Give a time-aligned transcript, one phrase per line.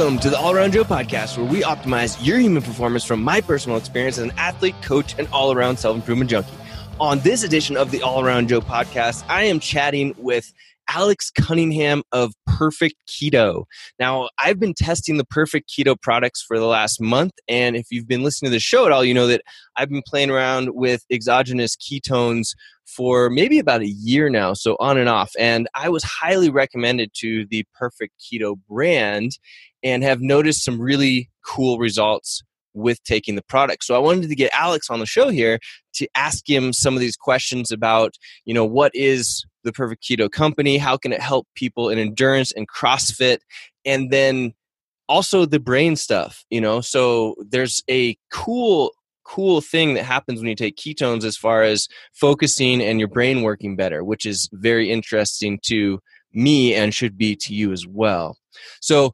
[0.00, 3.42] Welcome to the All Around Joe podcast, where we optimize your human performance from my
[3.42, 6.50] personal experience as an athlete, coach, and all around self improvement junkie.
[6.98, 10.54] On this edition of the All Around Joe podcast, I am chatting with
[10.88, 13.64] Alex Cunningham of Perfect Keto.
[13.98, 18.08] Now, I've been testing the Perfect Keto products for the last month, and if you've
[18.08, 19.42] been listening to the show at all, you know that
[19.76, 22.54] I've been playing around with exogenous ketones
[22.86, 25.32] for maybe about a year now, so on and off.
[25.38, 29.38] And I was highly recommended to the Perfect Keto brand
[29.82, 33.84] and have noticed some really cool results with taking the product.
[33.84, 35.58] So I wanted to get Alex on the show here
[35.94, 40.30] to ask him some of these questions about, you know, what is the Perfect Keto
[40.30, 40.78] Company?
[40.78, 43.38] How can it help people in endurance and CrossFit?
[43.84, 44.54] And then
[45.08, 46.80] also the brain stuff, you know.
[46.80, 48.92] So there's a cool
[49.24, 53.42] cool thing that happens when you take ketones as far as focusing and your brain
[53.42, 56.00] working better, which is very interesting to
[56.32, 58.36] me and should be to you as well.
[58.80, 59.12] So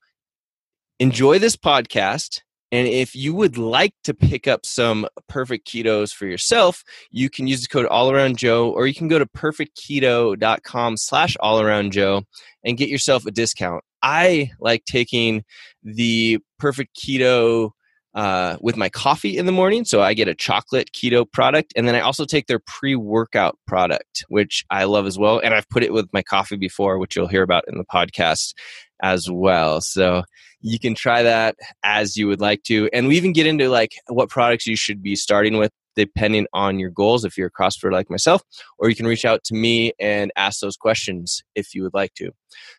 [0.99, 2.41] enjoy this podcast
[2.73, 7.47] and if you would like to pick up some perfect ketos for yourself, you can
[7.47, 11.93] use the code all around Joe, or you can go to perfectketo.com slash all around
[11.93, 12.25] Joe
[12.65, 13.85] and get yourself a discount.
[14.03, 15.45] I like taking
[15.83, 17.71] the perfect keto
[18.17, 19.85] uh, with my coffee in the morning.
[19.85, 21.75] So I get a chocolate keto product.
[21.77, 25.39] And then I also take their pre workout product, which I love as well.
[25.39, 28.55] And I've put it with my coffee before, which you'll hear about in the podcast
[29.03, 29.83] as well.
[29.83, 30.23] So
[30.63, 32.89] you can try that as you would like to.
[32.95, 36.79] And we even get into like what products you should be starting with depending on
[36.79, 38.43] your goals if you're a CrossFitter like myself,
[38.79, 42.15] or you can reach out to me and ask those questions if you would like
[42.15, 42.31] to.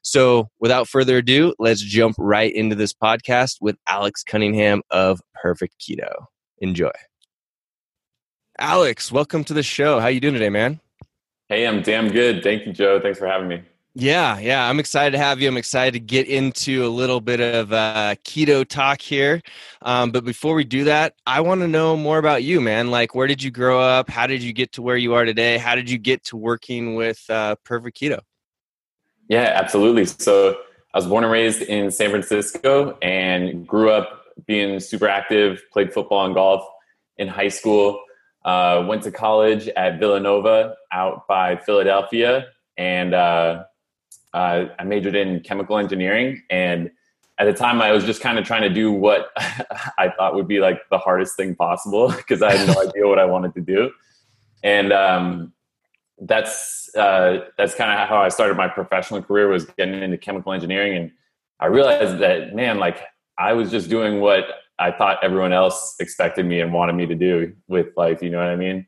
[0.03, 5.75] So without further ado, let's jump right into this podcast with Alex Cunningham of Perfect
[5.81, 6.11] Keto.
[6.59, 6.91] Enjoy.
[8.59, 9.99] Alex, welcome to the show.
[9.99, 10.79] How you doing today, man?
[11.49, 12.43] Hey, I'm damn good.
[12.43, 12.99] Thank you, Joe.
[12.99, 13.61] Thanks for having me.
[13.99, 15.47] Yeah, yeah, I'm excited to have you.
[15.47, 19.41] I'm excited to get into a little bit of uh, keto talk here.
[19.81, 22.91] Um, but before we do that, I want to know more about you, man.
[22.91, 24.07] Like, where did you grow up?
[24.07, 25.57] How did you get to where you are today?
[25.57, 28.19] How did you get to working with uh, Perfect Keto?
[29.29, 30.05] Yeah, absolutely.
[30.05, 30.59] So,
[30.93, 35.91] I was born and raised in San Francisco and grew up being super active, played
[35.91, 36.63] football and golf
[37.17, 37.99] in high school.
[38.45, 42.45] Uh, went to college at Villanova out by Philadelphia
[42.77, 43.15] and
[44.37, 46.91] uh, I majored in chemical engineering, and
[47.39, 49.31] at the time, I was just kind of trying to do what
[49.97, 53.17] I thought would be like the hardest thing possible because I had no idea what
[53.17, 53.91] I wanted to do,
[54.63, 55.53] and um,
[56.21, 60.53] that's uh, that's kind of how I started my professional career was getting into chemical
[60.53, 61.11] engineering, and
[61.59, 62.99] I realized that man, like
[63.39, 64.43] I was just doing what
[64.77, 68.21] I thought everyone else expected me and wanted me to do with life.
[68.21, 68.85] You know what I mean?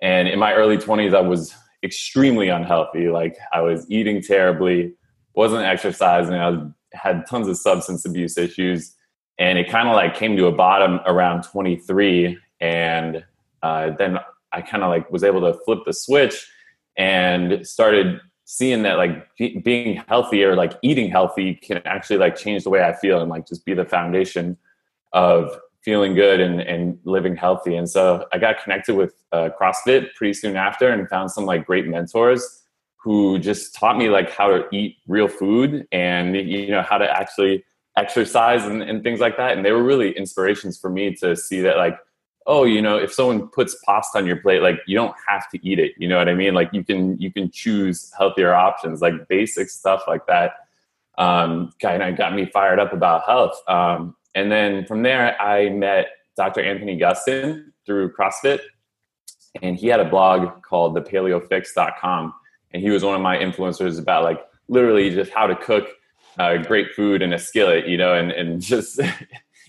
[0.00, 1.52] And in my early twenties, I was
[1.82, 3.08] extremely unhealthy.
[3.08, 4.94] Like I was eating terribly,
[5.34, 6.34] wasn't exercising.
[6.34, 8.94] I was, had tons of substance abuse issues,
[9.38, 12.38] and it kind of like came to a bottom around 23.
[12.60, 13.24] And
[13.62, 14.18] uh, then
[14.52, 16.46] I kind of like was able to flip the switch
[16.96, 19.26] and started seeing that like
[19.64, 23.30] being healthy or like eating healthy can actually like change the way I feel and
[23.30, 24.58] like just be the foundation
[25.12, 27.76] of feeling good and, and living healthy.
[27.76, 31.66] And so I got connected with uh, CrossFit pretty soon after and found some like
[31.66, 32.62] great mentors
[32.96, 37.10] who just taught me like how to eat real food and you know how to
[37.10, 37.64] actually
[37.96, 39.56] exercise and, and things like that.
[39.56, 41.98] And they were really inspirations for me to see that like,
[42.46, 45.68] oh, you know, if someone puts pasta on your plate, like you don't have to
[45.68, 45.92] eat it.
[45.98, 46.54] You know what I mean?
[46.54, 50.52] Like you can you can choose healthier options, like basic stuff like that.
[51.18, 53.60] Um, kind of got me fired up about health.
[53.68, 56.62] Um, and then from there, I met Dr.
[56.62, 58.60] Anthony Gustin through CrossFit.
[59.60, 62.34] And he had a blog called thepaleofix.com.
[62.72, 65.88] And he was one of my influencers about like literally just how to cook
[66.38, 68.98] uh, great food in a skillet, you know, and, and just,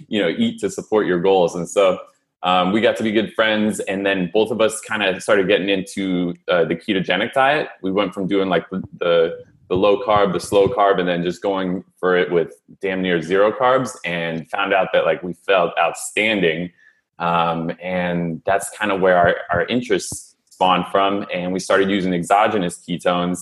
[0.07, 1.55] you know, eat to support your goals.
[1.55, 1.99] And so
[2.43, 3.81] um, we got to be good friends.
[3.81, 7.67] And then both of us kind of started getting into uh, the ketogenic diet.
[7.81, 11.23] We went from doing like the, the the low carb, the slow carb, and then
[11.23, 15.33] just going for it with damn near zero carbs and found out that like we
[15.33, 16.71] felt outstanding.
[17.19, 21.25] Um, and that's kind of where our, our interest spawned from.
[21.33, 23.39] And we started using exogenous ketones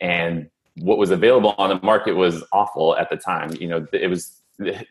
[0.00, 3.54] and what was available on the market was awful at the time.
[3.60, 4.38] You know, it was,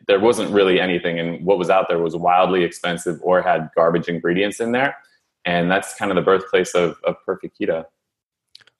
[0.06, 4.08] there wasn't really anything and what was out there was wildly expensive or had garbage
[4.08, 4.96] ingredients in there.
[5.44, 7.84] And that's kind of the birthplace of, of perfect keto.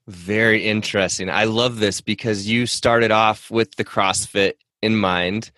[0.09, 1.31] Very interesting.
[1.31, 5.53] I love this because you started off with the CrossFit in mind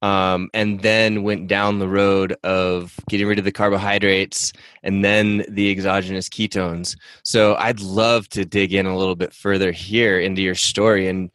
[0.00, 4.52] um, and then went down the road of getting rid of the carbohydrates
[4.82, 6.96] and then the exogenous ketones.
[7.22, 11.30] So I'd love to dig in a little bit further here into your story and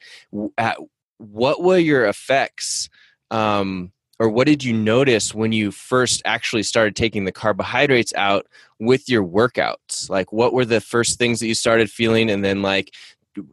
[1.18, 2.90] what were your effects
[3.32, 8.48] um, or what did you notice when you first actually started taking the carbohydrates out
[8.78, 10.10] with your workouts?
[10.10, 12.94] Like, what were the first things that you started feeling, and then like,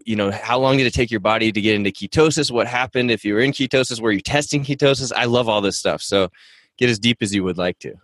[0.04, 2.50] you know, how long did it take your body to get into ketosis?
[2.50, 4.00] What happened if you were in ketosis?
[4.00, 5.12] Were you testing ketosis?
[5.14, 6.02] I love all this stuff.
[6.02, 6.30] So,
[6.78, 7.94] get as deep as you would like to.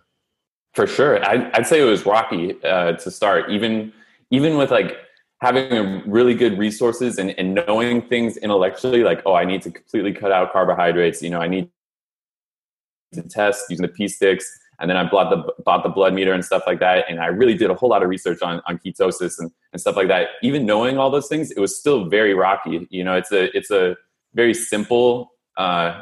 [0.73, 3.51] For sure, I'd, I'd say it was rocky uh, to start.
[3.51, 3.91] Even
[4.31, 4.97] even with like
[5.41, 10.13] having really good resources and, and knowing things intellectually, like oh, I need to completely
[10.13, 11.21] cut out carbohydrates.
[11.21, 11.69] You know, I need
[13.13, 14.45] to test using the P sticks,
[14.79, 17.05] and then I bought the bought the blood meter and stuff like that.
[17.09, 19.95] And I really did a whole lot of research on on ketosis and, and stuff
[19.95, 20.29] like that.
[20.41, 22.87] Even knowing all those things, it was still very rocky.
[22.89, 23.95] You know, it's a it's a
[24.33, 26.01] very simple uh,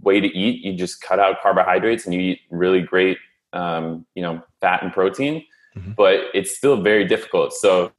[0.00, 0.64] way to eat.
[0.64, 3.18] You just cut out carbohydrates and you eat really great
[3.56, 5.44] um, you know, fat and protein,
[5.76, 5.92] mm-hmm.
[5.92, 7.52] but it's still very difficult.
[7.52, 7.92] So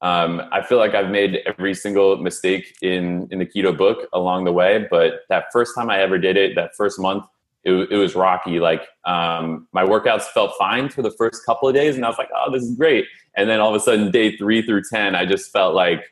[0.00, 4.44] um, I feel like I've made every single mistake in in the keto book along
[4.44, 4.86] the way.
[4.90, 7.24] But that first time I ever did it, that first month,
[7.64, 8.58] it, it was rocky.
[8.58, 12.18] Like um, my workouts felt fine for the first couple of days, and I was
[12.18, 13.06] like, "Oh, this is great."
[13.36, 16.04] And then all of a sudden, day three through ten, I just felt like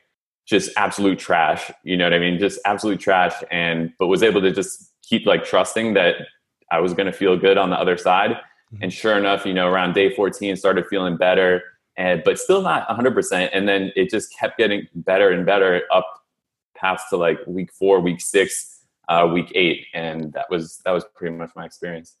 [0.45, 1.71] just absolute trash.
[1.83, 2.39] You know what I mean?
[2.39, 3.33] Just absolute trash.
[3.51, 6.15] And but was able to just keep like trusting that
[6.71, 8.31] I was going to feel good on the other side.
[8.31, 8.83] Mm-hmm.
[8.83, 11.61] And sure enough, you know, around day 14, started feeling better,
[11.97, 13.49] and but still not 100%.
[13.53, 16.05] And then it just kept getting better and better up
[16.75, 18.70] past to like week four, week six,
[19.09, 22.15] uh, week eight, and that was that was pretty much my experience.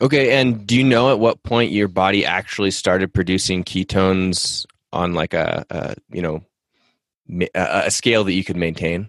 [0.00, 5.14] Okay, and do you know at what point your body actually started producing ketones on
[5.14, 6.44] like a, a you know
[7.54, 9.08] a, a, scale that you could maintain?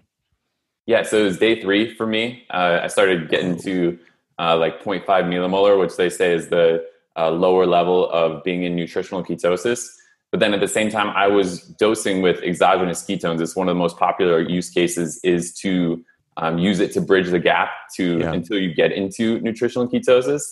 [0.86, 2.44] Yeah, so it was day three for me.
[2.50, 3.98] Uh, I started getting to
[4.38, 6.84] uh, like 0.5 millimolar, which they say is the
[7.16, 9.88] uh, lower level of being in nutritional ketosis.
[10.30, 13.40] But then at the same time, I was dosing with exogenous ketones.
[13.40, 16.04] It's one of the most popular use cases is to
[16.36, 18.32] um, use it to bridge the gap to yeah.
[18.32, 20.42] until you get into nutritional ketosis.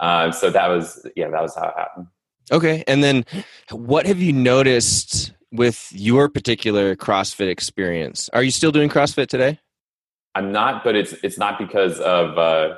[0.00, 2.06] Uh, so that was yeah, that was how it happened.
[2.52, 3.24] Okay, and then
[3.70, 8.28] what have you noticed with your particular CrossFit experience?
[8.32, 9.58] Are you still doing CrossFit today?
[10.34, 12.76] I'm not, but it's it's not because of uh,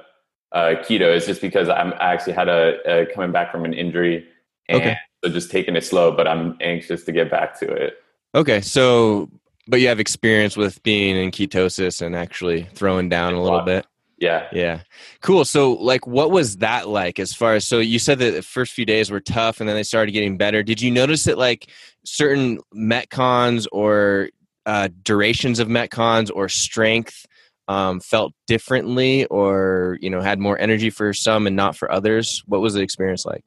[0.52, 3.73] uh, keto It's just because I'm I actually had a, a, coming back from an
[3.73, 4.26] injury
[4.69, 4.97] and okay.
[5.25, 7.99] so just taking it slow, but I'm anxious to get back to it.
[8.35, 9.31] Okay, so
[9.66, 13.86] but you have experience with being in ketosis and actually throwing down a little bit.
[14.18, 14.48] Yeah.
[14.52, 14.80] Yeah.
[15.20, 15.44] Cool.
[15.44, 18.72] So like what was that like as far as so you said that the first
[18.72, 20.62] few days were tough and then they started getting better.
[20.62, 21.70] Did you notice that like
[22.04, 24.30] certain metcons or
[24.64, 27.26] uh, durations of metcons or strength
[27.68, 32.42] um, felt differently or you know had more energy for some and not for others
[32.46, 33.44] what was the experience like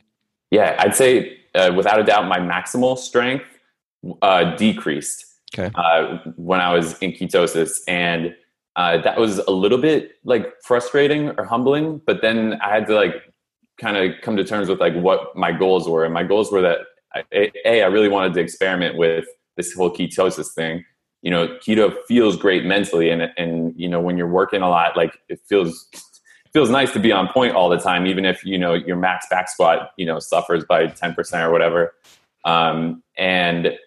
[0.52, 3.46] yeah i'd say uh, without a doubt my maximal strength
[4.22, 5.72] uh, decreased okay.
[5.76, 8.36] uh, when i was in ketosis and
[8.76, 12.96] uh, that was a little bit like frustrating or humbling but then i had to
[12.96, 13.34] like
[13.80, 16.62] kind of come to terms with like what my goals were and my goals were
[16.62, 16.80] that
[17.14, 19.26] I, a i really wanted to experiment with
[19.58, 20.86] this whole ketosis thing
[21.22, 24.96] you know keto feels great mentally and and you know when you're working a lot
[24.96, 25.90] like it feels
[26.54, 29.26] feels nice to be on point all the time even if you know your max
[29.30, 31.94] back squat you know suffers by 10% or whatever
[32.46, 33.78] um, and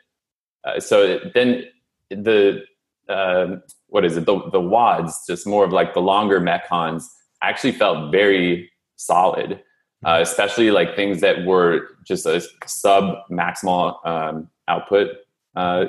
[0.64, 1.64] uh, so then
[2.10, 2.62] the
[3.08, 3.56] uh,
[3.88, 7.04] what is it the, the WODs just more of like the longer metcons
[7.42, 9.62] actually felt very solid
[10.04, 15.08] uh, especially like things that were just a sub maximal um, output
[15.56, 15.86] uh,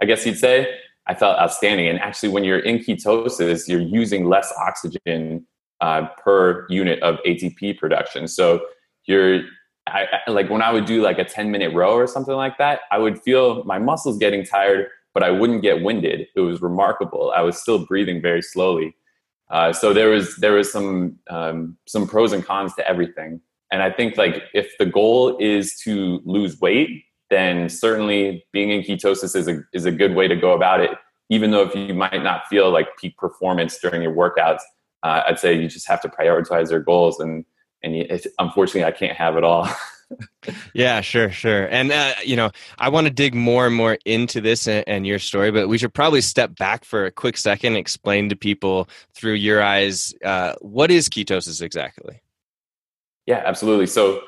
[0.00, 0.68] I guess you'd say,
[1.06, 1.88] I felt outstanding.
[1.88, 5.46] And actually, when you're in ketosis, you're using less oxygen
[5.80, 8.26] uh, per unit of ATP production.
[8.26, 8.62] So
[9.06, 9.42] you're
[9.86, 12.58] I, I, like when I would do like a 10 minute row or something like
[12.58, 16.26] that, I would feel my muscles getting tired, but I wouldn't get winded.
[16.34, 17.32] It was remarkable.
[17.36, 18.96] I was still breathing very slowly.
[19.50, 23.40] Uh, so there was there was some um, some pros and cons to everything.
[23.70, 28.82] And I think like if the goal is to lose weight, then certainly being in
[28.82, 30.92] ketosis is a, is a good way to go about it.
[31.30, 34.60] Even though if you might not feel like peak performance during your workouts,
[35.02, 37.18] uh, I'd say you just have to prioritize your goals.
[37.18, 37.44] And,
[37.84, 39.68] and unfortunately, I can't have it all.
[40.74, 41.66] yeah, sure, sure.
[41.66, 45.06] And, uh, you know, I want to dig more and more into this and, and,
[45.06, 48.36] your story, but we should probably step back for a quick second, and explain to
[48.36, 52.20] people through your eyes uh, what is ketosis exactly?
[53.26, 53.86] Yeah, absolutely.
[53.86, 54.22] So,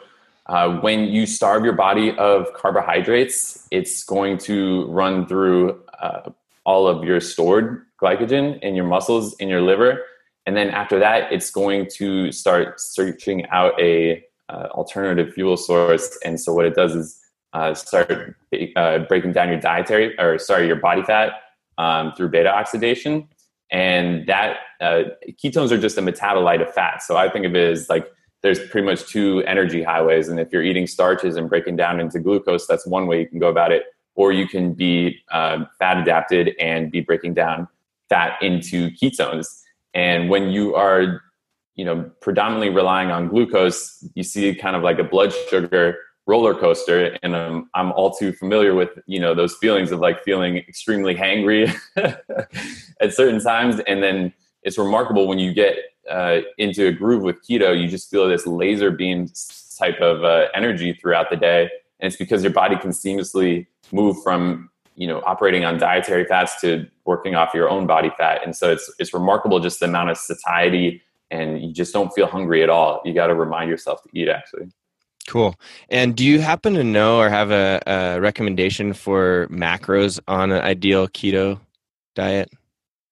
[0.46, 6.30] uh, when you starve your body of carbohydrates, it's going to run through uh,
[6.64, 10.04] all of your stored glycogen in your muscles, in your liver,
[10.46, 16.16] and then after that, it's going to start searching out a uh, alternative fuel source.
[16.24, 17.20] And so what it does is
[17.52, 18.36] uh, start
[18.76, 21.32] uh, breaking down your dietary, or sorry, your body fat
[21.78, 23.28] um, through beta oxidation.
[23.70, 25.02] and that uh,
[25.42, 27.02] ketones are just a metabolite of fat.
[27.02, 28.10] So I think of it as like
[28.42, 32.20] there's pretty much two energy highways, and if you're eating starches and breaking down into
[32.20, 33.84] glucose, that's one way you can go about it.
[34.14, 37.68] Or you can be uh, fat adapted and be breaking down
[38.08, 39.46] fat into ketones.
[39.96, 41.22] And when you are,
[41.74, 46.54] you know, predominantly relying on glucose, you see kind of like a blood sugar roller
[46.54, 47.16] coaster.
[47.22, 51.14] And um, i'm all too familiar with you know those feelings of like feeling extremely
[51.14, 51.74] hangry
[53.00, 53.80] at certain times.
[53.86, 55.76] And then it's remarkable when you get
[56.10, 59.28] uh, into a groove with keto you just feel this laser beam
[59.78, 61.70] type of uh, energy throughout the day.
[62.00, 66.60] And it's because your body can seamlessly move from you know operating on dietary fats
[66.60, 70.10] to working off your own body fat and so it's it's remarkable just the amount
[70.10, 71.00] of satiety
[71.30, 74.28] and you just don't feel hungry at all you got to remind yourself to eat
[74.28, 74.66] actually
[75.26, 75.56] Cool.
[75.88, 80.62] And do you happen to know or have a, a recommendation for macros on an
[80.62, 81.58] ideal keto
[82.14, 82.50] diet?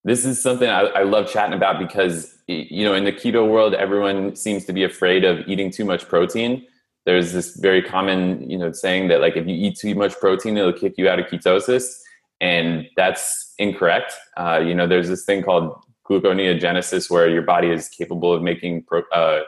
[0.04, 3.74] This is something I, I, love chatting about because you know in the keto world,
[3.74, 6.66] everyone seems to be afraid of eating too much protein.
[7.06, 10.56] There's this very common you know saying that like if you eat too much protein,
[10.56, 12.00] it'll kick you out of ketosis,
[12.40, 14.12] and that's incorrect.
[14.36, 15.74] Uh, you know, there's this thing called
[16.08, 19.40] gluconeogenesis where your body is capable of making pro, uh,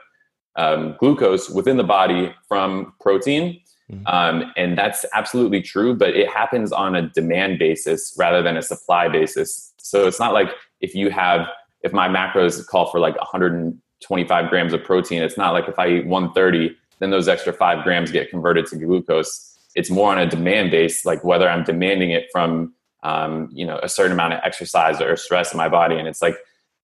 [0.56, 3.60] um, glucose within the body from protein.
[3.90, 4.06] Mm-hmm.
[4.06, 8.62] Um, and that's absolutely true, but it happens on a demand basis rather than a
[8.62, 9.72] supply basis.
[9.78, 10.48] So it's not like
[10.80, 11.46] if you have,
[11.82, 15.88] if my macros call for like 125 grams of protein, it's not like if I
[15.88, 19.58] eat 130, then those extra five grams get converted to glucose.
[19.74, 22.72] It's more on a demand base, like whether I'm demanding it from,
[23.02, 25.96] um, you know, a certain amount of exercise or stress in my body.
[25.96, 26.36] And it's like,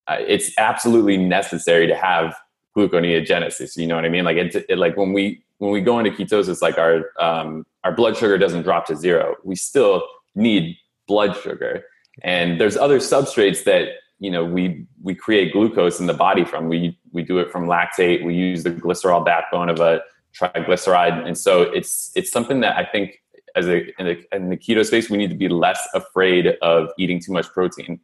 [0.09, 2.35] uh, it's absolutely necessary to have
[2.76, 3.76] gluconeogenesis.
[3.76, 4.25] You know what I mean?
[4.25, 7.92] Like it, it, like when we when we go into ketosis, like our um, our
[7.92, 9.37] blood sugar doesn't drop to zero.
[9.45, 10.02] We still
[10.35, 10.76] need
[11.07, 11.85] blood sugar,
[12.23, 13.88] and there's other substrates that
[14.23, 16.69] you know we we create glucose in the body from.
[16.69, 18.25] We we do it from lactate.
[18.25, 20.00] We use the glycerol backbone of a
[20.38, 23.21] triglyceride, and so it's it's something that I think
[23.57, 26.91] as a in, a in the keto space we need to be less afraid of
[26.99, 27.99] eating too much protein.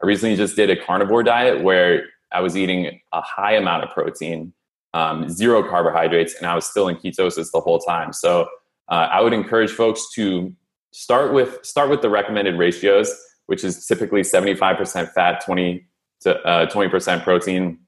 [0.00, 3.90] I recently just did a carnivore diet where I was eating a high amount of
[3.90, 4.52] protein,
[4.92, 8.12] um, zero carbohydrates, and I was still in ketosis the whole time.
[8.12, 8.42] So
[8.88, 10.54] uh, I would encourage folks to
[10.92, 13.12] start with start with the recommended ratios,
[13.46, 15.86] which is typically 75% fat, 20
[16.20, 17.78] to uh, 20% protein,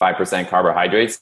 [0.00, 1.20] 5% carbohydrates.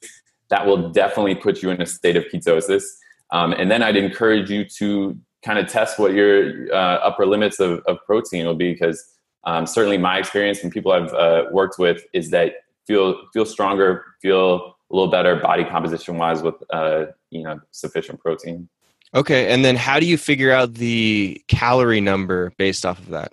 [0.49, 2.85] That will definitely put you in a state of ketosis.
[3.33, 7.61] Um, and then I'd encourage you to kind of test what your uh, upper limits
[7.61, 9.05] of, of protein will be because
[9.45, 12.55] um, certainly my experience and people I've uh, worked with is that
[12.87, 18.21] feel feel stronger, feel a little better body composition wise with uh, you know sufficient
[18.21, 18.69] protein.
[19.15, 23.33] Okay, and then how do you figure out the calorie number based off of that?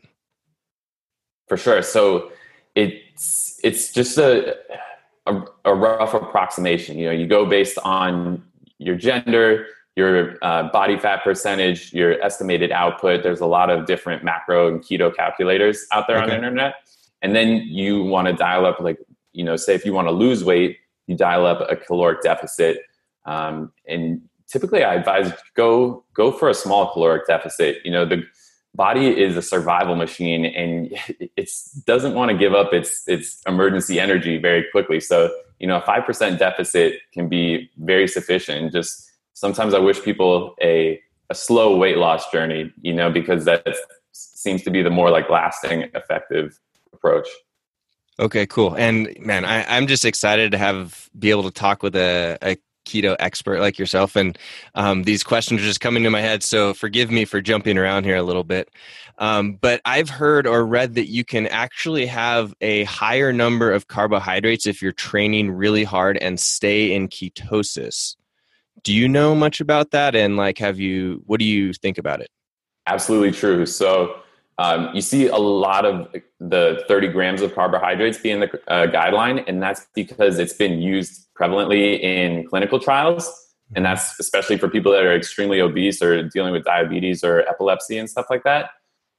[1.53, 1.83] For sure.
[1.83, 2.31] So
[2.73, 4.55] it's it's just a,
[5.27, 6.97] a, a rough approximation.
[6.97, 8.43] You know, you go based on
[8.79, 13.21] your gender, your uh, body fat percentage, your estimated output.
[13.21, 16.23] There's a lot of different macro and keto calculators out there okay.
[16.23, 16.73] on the internet.
[17.21, 18.97] And then you want to dial up, like,
[19.33, 22.79] you know, say if you want to lose weight, you dial up a caloric deficit.
[23.25, 27.77] Um, and typically I advise go, go for a small caloric deficit.
[27.85, 28.23] You know, the
[28.75, 30.93] body is a survival machine and
[31.37, 31.49] it
[31.85, 34.99] doesn't want to give up its, its emergency energy very quickly.
[34.99, 38.71] So, you know, a 5% deficit can be very sufficient.
[38.71, 40.99] Just sometimes I wish people a
[41.29, 43.65] a slow weight loss journey, you know, because that
[44.11, 46.59] seems to be the more like lasting, effective
[46.93, 47.27] approach.
[48.19, 48.75] Okay, cool.
[48.75, 52.57] And man, I, I'm just excited to have be able to talk with a, a
[52.85, 54.15] keto expert like yourself.
[54.15, 54.37] And
[54.75, 58.03] um, these questions are just coming to my head, so forgive me for jumping around
[58.03, 58.69] here a little bit.
[59.19, 63.87] Um, but I've heard or read that you can actually have a higher number of
[63.87, 68.15] carbohydrates if you're training really hard and stay in ketosis
[68.83, 72.21] do you know much about that and like have you what do you think about
[72.21, 72.29] it
[72.87, 74.15] absolutely true so
[74.57, 76.07] um, you see a lot of
[76.39, 81.27] the 30 grams of carbohydrates being the uh, guideline and that's because it's been used
[81.39, 83.31] prevalently in clinical trials.
[83.75, 87.97] And that's especially for people that are extremely obese or dealing with diabetes or epilepsy
[87.97, 88.69] and stuff like that.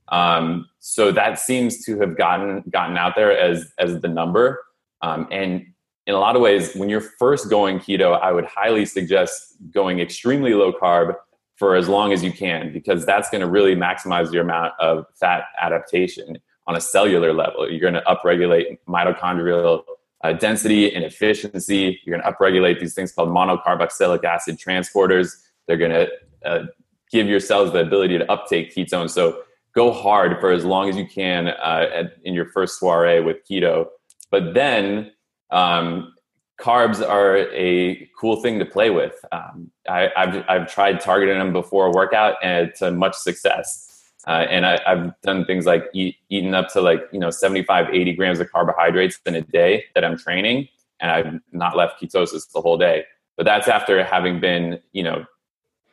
[0.08, 4.62] Um, so that seems to have gotten gotten out there as as the number.
[5.02, 5.66] Um, and
[6.06, 10.00] in a lot of ways, when you're first going keto, I would highly suggest going
[10.00, 11.16] extremely low carb
[11.64, 15.06] for as long as you can, because that's going to really maximize your amount of
[15.18, 17.70] fat adaptation on a cellular level.
[17.70, 19.82] You're going to upregulate mitochondrial
[20.22, 21.98] uh, density and efficiency.
[22.04, 25.36] You're going to upregulate these things called monocarboxylic acid transporters.
[25.66, 26.08] They're going to
[26.44, 26.64] uh,
[27.10, 29.12] give your cells the ability to uptake ketones.
[29.12, 29.40] So
[29.74, 33.38] go hard for as long as you can uh, at, in your first soiree with
[33.50, 33.86] keto.
[34.30, 35.12] But then
[35.50, 36.12] um,
[36.60, 39.24] carbs are a cool thing to play with.
[39.32, 43.90] Um, I, have I've tried targeting them before a workout and to much success.
[44.26, 47.88] Uh, and I, have done things like eat, eating up to like, you know, 75,
[47.92, 50.68] 80 grams of carbohydrates in a day that I'm training.
[51.00, 53.04] And I've not left ketosis the whole day.
[53.36, 55.26] But that's after having been, you know,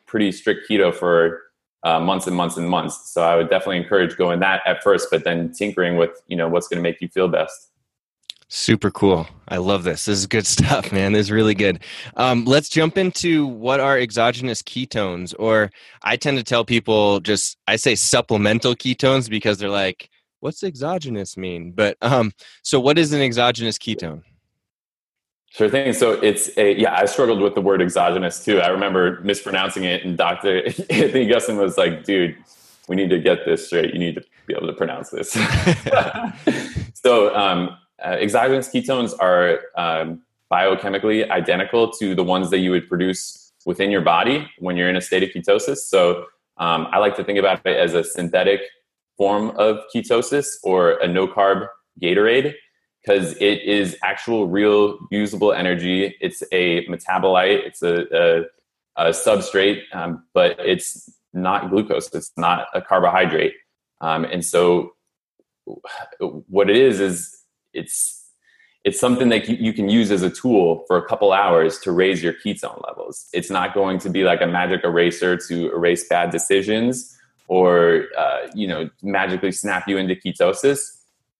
[0.06, 1.42] pretty strict keto for
[1.82, 3.10] uh, months and months and months.
[3.10, 6.48] So I would definitely encourage going that at first, but then tinkering with, you know,
[6.48, 7.71] what's going to make you feel best.
[8.54, 9.26] Super cool.
[9.48, 10.04] I love this.
[10.04, 11.12] This is good stuff, man.
[11.12, 11.82] This is really good.
[12.18, 15.70] Um, let's jump into what are exogenous ketones, or
[16.02, 21.34] I tend to tell people just I say supplemental ketones because they're like, "What's exogenous
[21.38, 22.32] mean?" But um,
[22.62, 24.22] so what is an exogenous ketone?
[25.48, 25.94] Sure thing.
[25.94, 26.94] So it's a yeah.
[26.94, 28.60] I struggled with the word exogenous too.
[28.60, 30.58] I remember mispronouncing it, and Doctor
[30.90, 32.36] Anthony Gustin was like, "Dude,
[32.86, 33.94] we need to get this straight.
[33.94, 35.32] You need to be able to pronounce this."
[36.92, 42.88] so um, uh, exogenous ketones are um, biochemically identical to the ones that you would
[42.88, 45.78] produce within your body when you're in a state of ketosis.
[45.78, 46.26] So
[46.58, 48.60] um, I like to think about it as a synthetic
[49.16, 51.68] form of ketosis or a no carb
[52.00, 52.54] Gatorade
[53.04, 56.14] because it is actual, real, usable energy.
[56.20, 58.44] It's a metabolite, it's a, a,
[58.96, 63.54] a substrate, um, but it's not glucose, it's not a carbohydrate.
[64.00, 64.92] Um, and so,
[66.48, 67.41] what it is, is
[67.72, 68.22] it's
[68.84, 72.20] it's something that you, can use as a tool for a couple hours to raise
[72.20, 73.28] your ketone levels.
[73.32, 78.48] It's not going to be like a magic eraser to erase bad decisions or uh,
[78.54, 80.80] you know magically snap you into ketosis.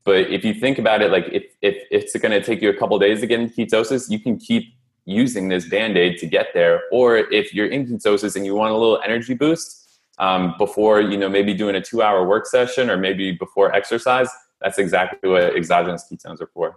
[0.04, 2.70] But if you think about it, like if, if, if it's going to take you
[2.70, 4.74] a couple days to get into ketosis, you can keep
[5.04, 6.82] using this band aid to get there.
[6.90, 11.16] Or if you're in ketosis and you want a little energy boost um, before, you
[11.16, 14.28] know, maybe doing a two hour work session or maybe before exercise,
[14.62, 16.76] that's exactly what exogenous ketones are for.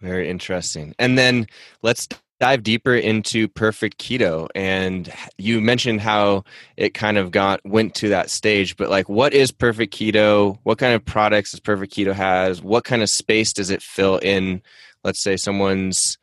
[0.00, 0.94] Very interesting.
[0.98, 1.46] And then
[1.82, 2.08] let's
[2.40, 4.48] dive deeper into perfect keto.
[4.54, 6.44] And you mentioned how
[6.76, 10.58] it kind of got went to that stage but like what is perfect keto?
[10.62, 12.62] What kind of products does perfect keto has?
[12.62, 14.62] What kind of space does it fill in
[15.04, 16.18] let's say someone's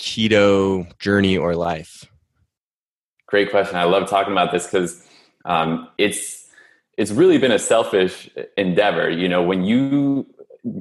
[0.00, 2.04] keto journey or life?
[3.26, 3.76] Great question.
[3.76, 5.06] I love talking about this because
[5.44, 6.39] um, it's
[7.00, 9.08] it's really been a selfish endeavor.
[9.08, 10.26] You know, when you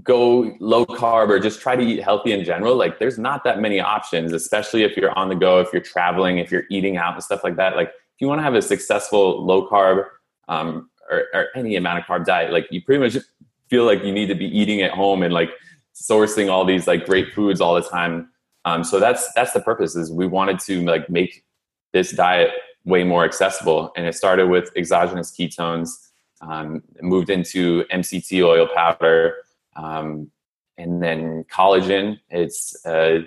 [0.04, 3.62] go low carb or just try to eat healthy in general, like there's not that
[3.62, 7.14] many options, especially if you're on the go, if you're traveling, if you're eating out
[7.14, 7.78] and stuff like that.
[7.78, 10.08] Like if you want to have a successful low carb
[10.50, 13.24] um, or, or any amount of carb diet, like you pretty much
[13.70, 15.52] feel like you need to be eating at home and like
[15.96, 18.28] sourcing all these like great foods all the time.
[18.66, 19.96] Um, so that's that's the purpose.
[19.96, 21.46] Is we wanted to like make
[21.94, 22.50] this diet
[22.84, 26.09] way more accessible, and it started with exogenous ketones
[26.42, 29.36] um, moved into MCT oil powder,
[29.76, 30.32] um,
[30.78, 32.20] and then collagen.
[32.30, 33.22] It's uh,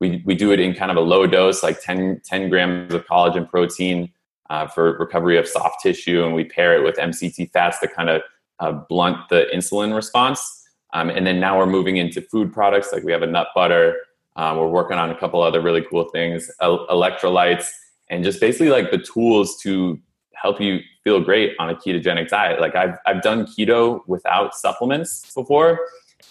[0.00, 3.06] we we do it in kind of a low dose, like 10, 10 grams of
[3.06, 4.12] collagen protein
[4.50, 8.10] uh, for recovery of soft tissue, and we pair it with MCT fats to kind
[8.10, 8.22] of
[8.60, 10.64] uh, blunt the insulin response.
[10.92, 13.96] Um, and then now we're moving into food products, like we have a nut butter.
[14.36, 17.68] Uh, we're working on a couple other really cool things, electrolytes,
[18.08, 19.98] and just basically like the tools to
[20.34, 22.60] help you feel great on a ketogenic diet.
[22.60, 25.78] Like I've I've done keto without supplements before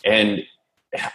[0.04, 0.44] and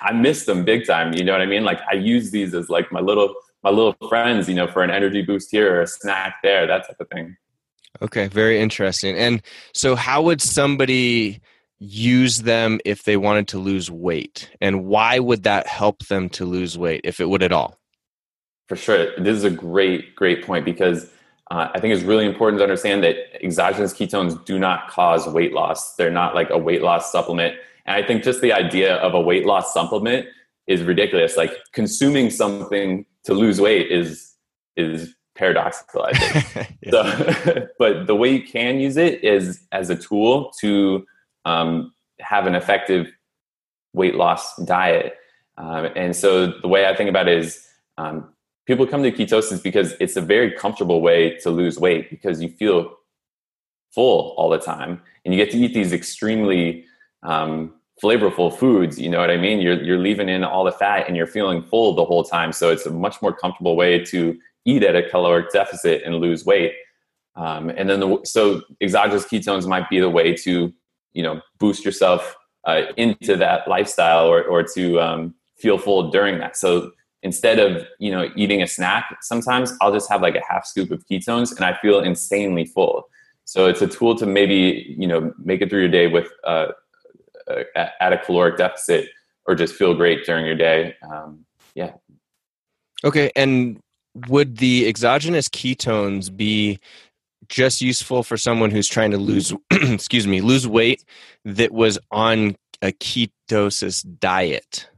[0.00, 1.12] I miss them big time.
[1.12, 1.62] You know what I mean?
[1.62, 4.90] Like I use these as like my little my little friends, you know, for an
[4.90, 7.36] energy boost here or a snack there, that type of thing.
[8.00, 9.14] Okay, very interesting.
[9.18, 9.42] And
[9.74, 11.42] so how would somebody
[11.80, 14.48] use them if they wanted to lose weight?
[14.62, 17.78] And why would that help them to lose weight if it would at all?
[18.68, 19.14] For sure.
[19.18, 21.10] This is a great, great point because
[21.50, 25.52] uh, I think it's really important to understand that exogenous ketones do not cause weight
[25.52, 25.96] loss.
[25.96, 27.56] They're not like a weight loss supplement.
[27.86, 30.26] And I think just the idea of a weight loss supplement
[30.68, 31.36] is ridiculous.
[31.36, 34.34] Like consuming something to lose weight is
[34.76, 36.76] is paradoxical, I think.
[36.90, 41.04] so, but the way you can use it is as a tool to
[41.44, 43.08] um, have an effective
[43.92, 45.16] weight loss diet.
[45.58, 47.66] Um, and so the way I think about it is
[47.98, 48.32] um,
[48.70, 52.48] people come to ketosis because it's a very comfortable way to lose weight because you
[52.48, 52.94] feel
[53.92, 56.84] full all the time and you get to eat these extremely
[57.24, 59.60] um, flavorful foods you know what i mean?
[59.60, 62.52] You're, you're leaving in all the fat and you're feeling full the whole time.
[62.52, 66.46] So it's a much more comfortable way to eat at a caloric deficit and lose
[66.46, 66.74] weight.
[67.34, 70.72] Um, and then the, so exogenous ketones might be the way to
[71.12, 72.36] you know boost yourself
[72.68, 76.56] uh, into that lifestyle or, or to um, feel full during that.
[76.56, 80.64] So instead of you know eating a snack sometimes i'll just have like a half
[80.66, 83.08] scoop of ketones and i feel insanely full
[83.50, 86.68] So it's a tool to maybe you know make it through your day with uh,
[87.74, 89.08] at a caloric deficit
[89.44, 90.94] or just feel great during your day.
[91.02, 91.92] Um, yeah.
[93.02, 93.80] Okay, and
[94.28, 96.78] would the exogenous ketones be
[97.48, 101.04] just useful for someone who's trying to lose excuse me lose weight
[101.44, 104.88] that was on a ketosis diet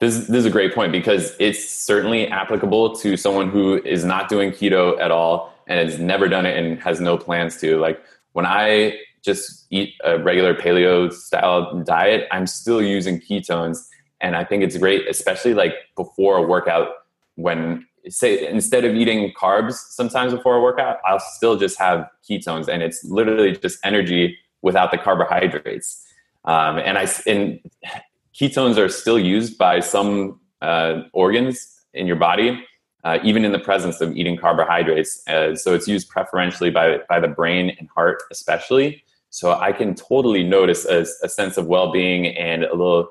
[0.00, 4.28] this, this is a great point because it's certainly applicable to someone who is not
[4.28, 7.78] doing keto at all and has never done it and has no plans to.
[7.78, 13.78] Like when i just eat a regular paleo style diet i'm still using ketones.
[14.20, 16.88] And i think it's great especially like before a workout
[17.34, 22.68] when say instead of eating carbs sometimes before a workout, I'll still just have ketones,
[22.68, 26.04] and it's literally just energy without the carbohydrates.
[26.44, 27.60] Um, and I and
[28.38, 32.64] ketones are still used by some uh, organs in your body,
[33.04, 35.26] uh, even in the presence of eating carbohydrates.
[35.28, 39.02] Uh, so it's used preferentially by by the brain and heart, especially.
[39.30, 43.08] So I can totally notice a, a sense of well being and a little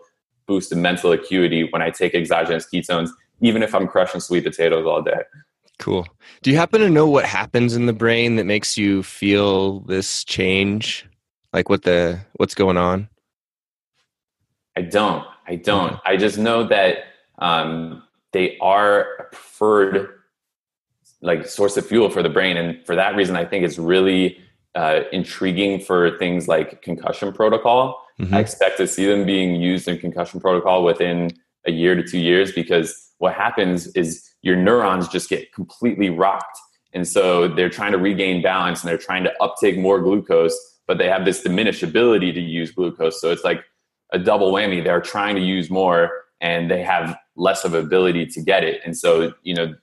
[0.48, 3.10] boost of mental acuity when I take exogenous ketones
[3.42, 5.22] even if I'm crushing sweet potatoes all day.
[5.80, 6.08] Cool.
[6.42, 10.24] Do you happen to know what happens in the brain that makes you feel this
[10.24, 11.06] change?
[11.54, 13.10] Like what the what's going on?
[14.78, 15.26] I don't.
[15.48, 16.00] I don't.
[16.06, 16.98] I just know that
[17.40, 20.10] um, they are a preferred
[21.22, 24.38] like source of fuel for the brain, and for that reason, I think it's really
[24.76, 28.06] uh, intriguing for things like concussion protocol.
[28.20, 28.36] Mm-hmm.
[28.36, 31.32] I expect to see them being used in concussion protocol within
[31.66, 36.60] a year to two years because what happens is your neurons just get completely rocked.
[36.94, 41.00] And so they're trying to regain balance and they're trying to uptake more glucose, but
[41.00, 43.20] they have this diminished ability to use glucose.
[43.20, 43.64] So it's like
[44.12, 44.84] a double whammy.
[44.84, 48.82] They're trying to use more and they have less of ability to get it.
[48.86, 49.76] And so, you know,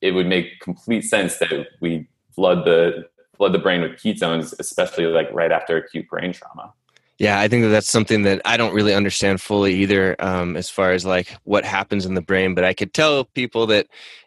[0.00, 5.04] it would make complete sense that we flood the flood the brain with ketones, especially
[5.06, 6.72] like right after acute brain trauma.
[7.18, 10.68] Yeah, I think that that's something that I don't really understand fully either, um, as
[10.68, 12.54] far as like what happens in the brain.
[12.54, 13.86] But I could tell people that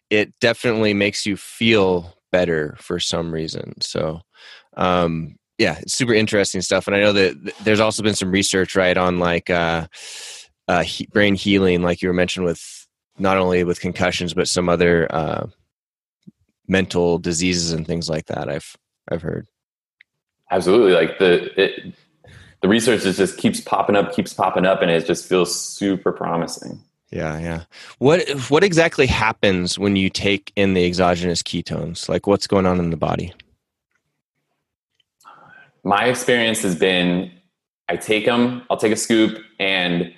[0.09, 3.79] it definitely makes you feel better for some reason.
[3.81, 4.21] So,
[4.75, 6.87] um, yeah, it's super interesting stuff.
[6.87, 9.87] And I know that there's also been some research, right, on like uh,
[10.67, 12.87] uh, he- brain healing, like you were mentioned with
[13.19, 15.45] not only with concussions but some other uh,
[16.67, 18.49] mental diseases and things like that.
[18.49, 18.75] I've
[19.11, 19.47] I've heard.
[20.49, 21.93] Absolutely, like the it,
[22.61, 26.13] the research is just keeps popping up, keeps popping up, and it just feels super
[26.13, 26.81] promising.
[27.11, 27.63] Yeah, yeah.
[27.97, 32.07] What what exactly happens when you take in the exogenous ketones?
[32.07, 33.33] Like what's going on in the body?
[35.83, 37.31] My experience has been
[37.87, 40.13] I take them, I'll take a scoop and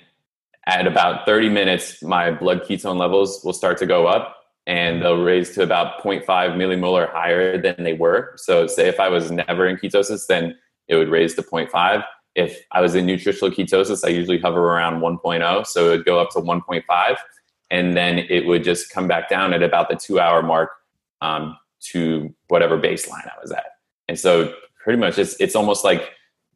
[0.66, 5.22] at about 30 minutes my blood ketone levels will start to go up and they'll
[5.22, 8.34] raise to about 0.5 millimolar higher than they were.
[8.36, 10.56] So say if I was never in ketosis then
[10.88, 15.00] it would raise to 0.5 if I was in nutritional ketosis, I usually hover around
[15.00, 15.66] 1.0.
[15.66, 17.16] So it would go up to 1.5.
[17.70, 20.70] And then it would just come back down at about the two hour mark
[21.20, 21.56] um,
[21.90, 23.64] to whatever baseline I was at.
[24.08, 26.10] And so pretty much it's, it's almost like,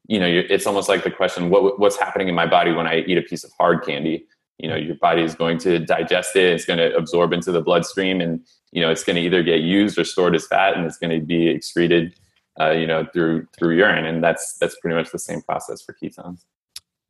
[0.08, 3.00] you know, it's almost like the question, what, what's happening in my body when I
[3.00, 4.26] eat a piece of hard candy?
[4.58, 6.52] You know, your body is going to digest it.
[6.52, 8.40] It's going to absorb into the bloodstream and,
[8.72, 11.18] you know, it's going to either get used or stored as fat and it's going
[11.18, 12.14] to be excreted
[12.60, 15.94] uh, you know, through through urine, and that's that's pretty much the same process for
[16.02, 16.44] ketones.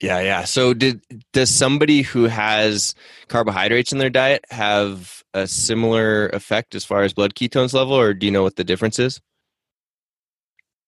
[0.00, 0.44] Yeah, yeah.
[0.44, 1.02] So, did
[1.32, 2.94] does somebody who has
[3.28, 8.12] carbohydrates in their diet have a similar effect as far as blood ketones level, or
[8.12, 9.20] do you know what the difference is?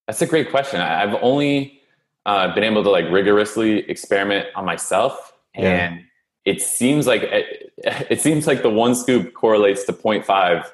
[0.08, 0.80] That's a great question.
[0.80, 1.82] I've only
[2.24, 6.02] uh, been able to like rigorously experiment on myself, and
[6.46, 7.72] it seems like it,
[8.10, 10.64] it, seems like the one scoop correlates to 0.5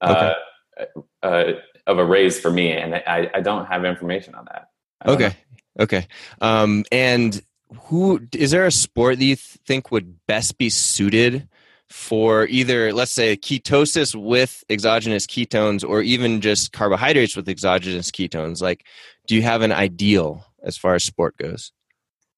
[0.00, 0.34] uh,
[0.76, 0.86] okay.
[1.22, 1.52] uh,
[1.86, 4.70] of a raise for me, and I, I don't have information on that.
[5.06, 5.84] Okay, know.
[5.84, 6.08] okay.
[6.40, 7.40] Um, and
[7.84, 11.48] who is there a sport that you think would best be suited
[11.92, 18.62] for either, let's say, ketosis with exogenous ketones, or even just carbohydrates with exogenous ketones?
[18.62, 18.84] Like,
[19.26, 21.72] do you have an ideal as far as sport goes?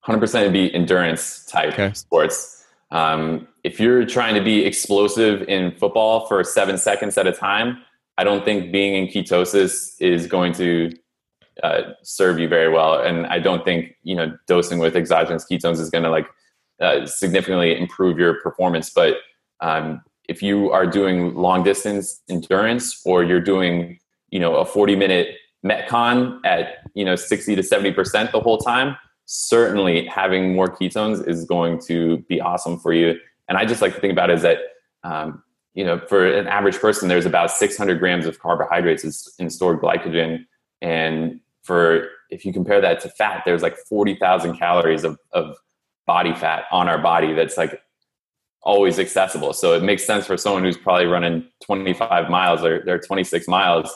[0.07, 1.93] 100% would be endurance type okay.
[1.95, 2.65] sports.
[2.91, 7.79] Um, if you're trying to be explosive in football for seven seconds at a time,
[8.19, 10.93] I don't think being in ketosis is going to
[11.63, 13.01] uh, serve you very well.
[13.01, 16.27] And I don't think, you know, dosing with exogenous ketones is going to like
[16.81, 18.91] uh, significantly improve your performance.
[18.91, 19.17] But
[19.65, 23.99] um, if you are doing long distance endurance or you're doing,
[24.31, 28.97] you know, a 40 minute Metcon at, you know, 60 to 70% the whole time,
[29.25, 33.19] certainly having more ketones is going to be awesome for you.
[33.49, 34.59] And I just like to think about it as that
[35.03, 35.43] um,
[35.75, 40.47] you know, for an average person, there's about 600 grams of carbohydrates in stored glycogen
[40.81, 45.57] And for if you compare that to fat, there's like 40,000 calories of, of
[46.07, 47.81] body fat on our body that's like
[48.65, 49.53] always accessible.
[49.53, 53.91] So it makes sense for someone who's probably running 25 miles or they're 26 miles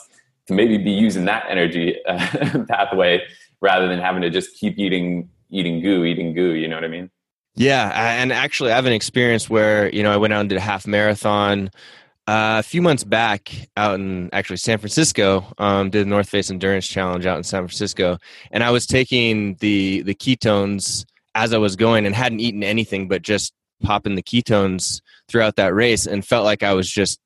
[0.46, 3.22] to maybe be using that energy uh, pathway
[3.60, 6.52] rather than having to just keep eating eating goo, eating goo.
[6.52, 7.10] You know what I mean?
[7.54, 7.90] Yeah,
[8.22, 10.60] and actually, I have an experience where you know I went out and did a
[10.60, 11.70] half marathon
[12.28, 15.44] uh, a few months back out in actually San Francisco.
[15.58, 18.18] Um, did the North Face Endurance Challenge out in San Francisco,
[18.52, 21.04] and I was taking the the ketones
[21.34, 25.74] as I was going and hadn't eaten anything but just popping the ketones throughout that
[25.74, 27.20] race and felt like I was just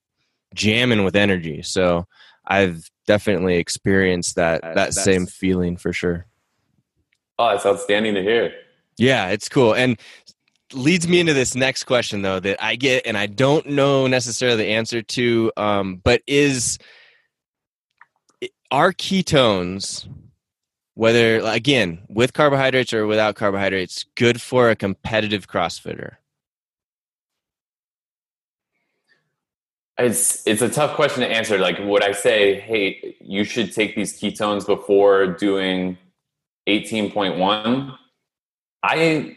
[0.55, 1.63] jamming with energy.
[1.63, 2.07] So
[2.47, 6.27] I've definitely experienced that that That's, same feeling for sure.
[7.39, 8.53] Oh, it's outstanding to hear.
[8.99, 9.75] Yeah, it's cool.
[9.75, 9.99] And
[10.75, 14.57] leads me into this next question though that I get and I don't know necessarily
[14.57, 16.79] the answer to um, but is
[18.71, 20.09] are ketones
[20.95, 26.15] whether again with carbohydrates or without carbohydrates good for a competitive crossfitter
[29.99, 31.59] it's it's a tough question to answer.
[31.59, 35.99] Like would i say hey you should take these ketones before doing
[36.69, 37.97] 18.1
[38.83, 39.37] i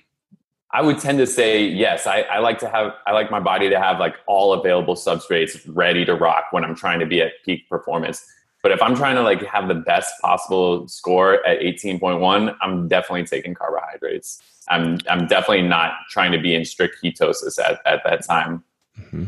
[0.71, 2.07] i would tend to say yes.
[2.07, 5.59] I, I like to have i like my body to have like all available substrates
[5.67, 8.25] ready to rock when i'm trying to be at peak performance.
[8.63, 13.25] But if i'm trying to like have the best possible score at 18.1 i'm definitely
[13.25, 14.41] taking carbohydrates.
[14.69, 18.63] I'm i'm definitely not trying to be in strict ketosis at, at that time.
[18.97, 19.25] Mm-hmm.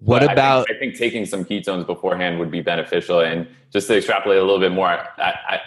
[0.00, 0.62] What but about?
[0.62, 3.20] I think, I think, taking some ketones beforehand would be beneficial.
[3.20, 5.60] And just to extrapolate a little bit more, I, I,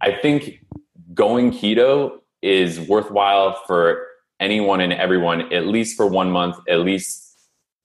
[0.00, 0.64] I think
[1.14, 4.06] going keto is worthwhile for
[4.38, 7.26] anyone and everyone, at least for one month, at least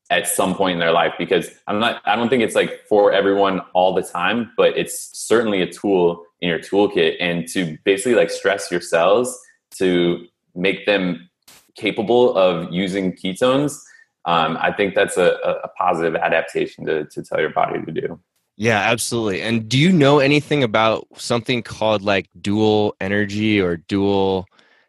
[0.09, 1.13] at some point in their life.
[1.17, 5.17] Because I'm not, I don't think it's like for everyone all the time, but it's
[5.17, 7.15] certainly a tool in your toolkit.
[7.19, 9.37] And to basically like stress your cells
[9.77, 11.29] to make them
[11.75, 13.77] capable of using ketones
[14.25, 18.19] um, I think that's a, a positive adaptation to, to tell your body to do.
[18.57, 19.41] Yeah, absolutely.
[19.41, 24.47] And do you know anything about something called like dual energy or dual?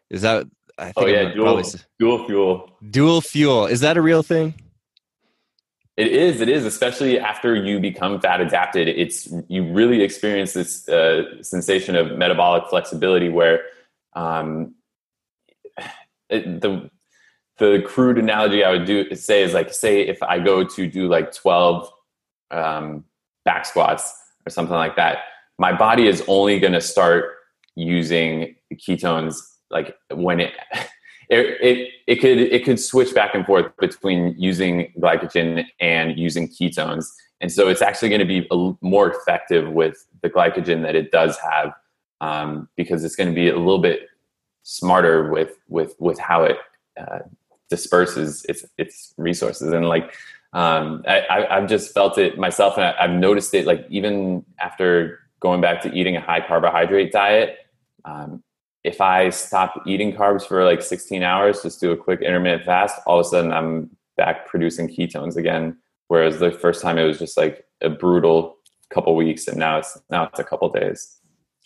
[0.09, 0.47] Is that?
[0.79, 2.77] I think oh yeah, dual, probably, dual fuel.
[2.89, 3.65] Dual fuel.
[3.65, 4.53] Is that a real thing?
[5.97, 6.39] It is.
[6.39, 6.65] It is.
[6.65, 12.69] Especially after you become fat adapted, it's you really experience this uh, sensation of metabolic
[12.69, 13.63] flexibility where
[14.13, 14.75] um,
[16.29, 16.89] it, the
[17.57, 21.07] the crude analogy I would do say is like say if I go to do
[21.07, 21.91] like 12
[22.51, 23.03] um,
[23.45, 24.13] back squats
[24.45, 25.19] or something like that,
[25.57, 27.33] my body is only going to start
[27.75, 29.39] using ketones
[29.69, 30.53] like when it,
[31.29, 36.47] it it it could it could switch back and forth between using glycogen and using
[36.47, 37.07] ketones,
[37.41, 38.47] and so it's actually going to be
[38.81, 41.73] more effective with the glycogen that it does have
[42.21, 44.07] um, because it's going to be a little bit
[44.63, 46.57] smarter with with with how it
[46.99, 47.19] uh,
[47.69, 49.71] disperses its its resources.
[49.73, 50.13] And like
[50.53, 55.19] um, I, have just felt it myself and I, have noticed it like even after
[55.39, 57.57] going back to eating a high carbohydrate diet
[58.05, 58.41] um,
[58.83, 62.99] if i stop eating carbs for like 16 hours just do a quick intermittent fast
[63.05, 65.77] all of a sudden i'm back producing ketones again.
[66.07, 68.57] Whereas the first time it was just like a brutal
[68.89, 71.19] couple weeks and now it's now it's a couple days.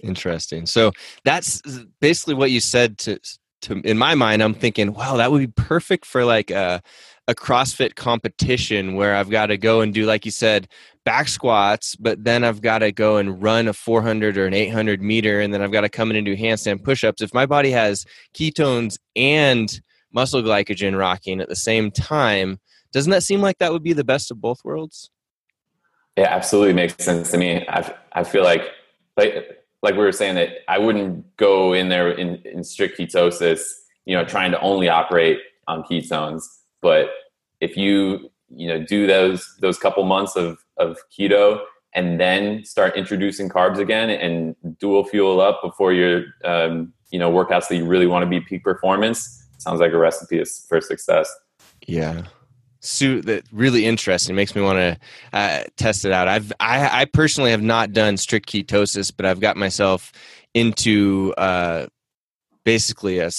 [0.04, 0.66] Interesting.
[0.66, 0.92] So
[1.24, 1.62] that's
[2.00, 3.20] basically what you said to
[3.62, 6.82] to in my mind i'm thinking wow that would be perfect for like a,
[7.28, 10.68] a crossfit competition where i've got to go and do like you said
[11.06, 15.02] back squats but then i've got to go and run a 400 or an 800
[15.02, 17.22] meter and then i've got to come in and do handstand push-ups.
[17.22, 22.60] If my body has ketones and muscle glycogen rocking at the same time
[22.92, 25.10] doesn't that seem like that would be the best of both worlds?
[26.18, 27.66] Yeah absolutely makes sense to me.
[27.68, 28.64] I, I feel like
[29.18, 33.62] like like we were saying that I wouldn't go in there in, in strict ketosis,
[34.06, 36.44] you know, trying to only operate on ketones.
[36.82, 37.10] But
[37.60, 41.62] if you, you know, do those those couple months of, of keto
[41.94, 47.32] and then start introducing carbs again and dual fuel up before your um, you know
[47.32, 51.34] workouts that you really want to be peak performance, sounds like a recipe for success.
[51.88, 52.24] Yeah
[52.82, 54.98] suit that really interesting makes me want to
[55.34, 56.28] uh, test it out.
[56.28, 60.12] I've I, I, personally have not done strict ketosis but i've got myself
[60.54, 61.88] into uh,
[62.64, 63.30] basically a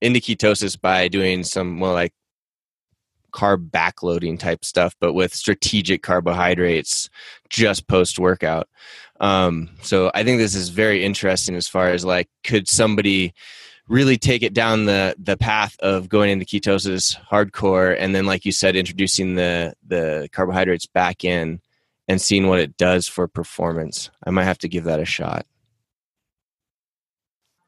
[0.00, 2.12] into ketosis by doing some more like
[3.32, 7.08] carb backloading type stuff but with strategic carbohydrates
[7.48, 8.68] just post workout
[9.20, 13.34] um, so i think this is very interesting as far as like could somebody
[13.88, 18.44] really take it down the the path of going into ketosis hardcore and then like
[18.44, 21.60] you said introducing the the carbohydrates back in
[22.08, 24.10] and seeing what it does for performance.
[24.24, 25.46] I might have to give that a shot.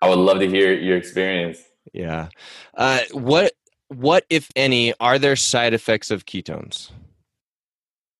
[0.03, 1.59] I would love to hear your experience.
[1.93, 2.29] Yeah.
[2.77, 3.53] Uh, what
[3.89, 6.91] what if any are there side effects of ketones?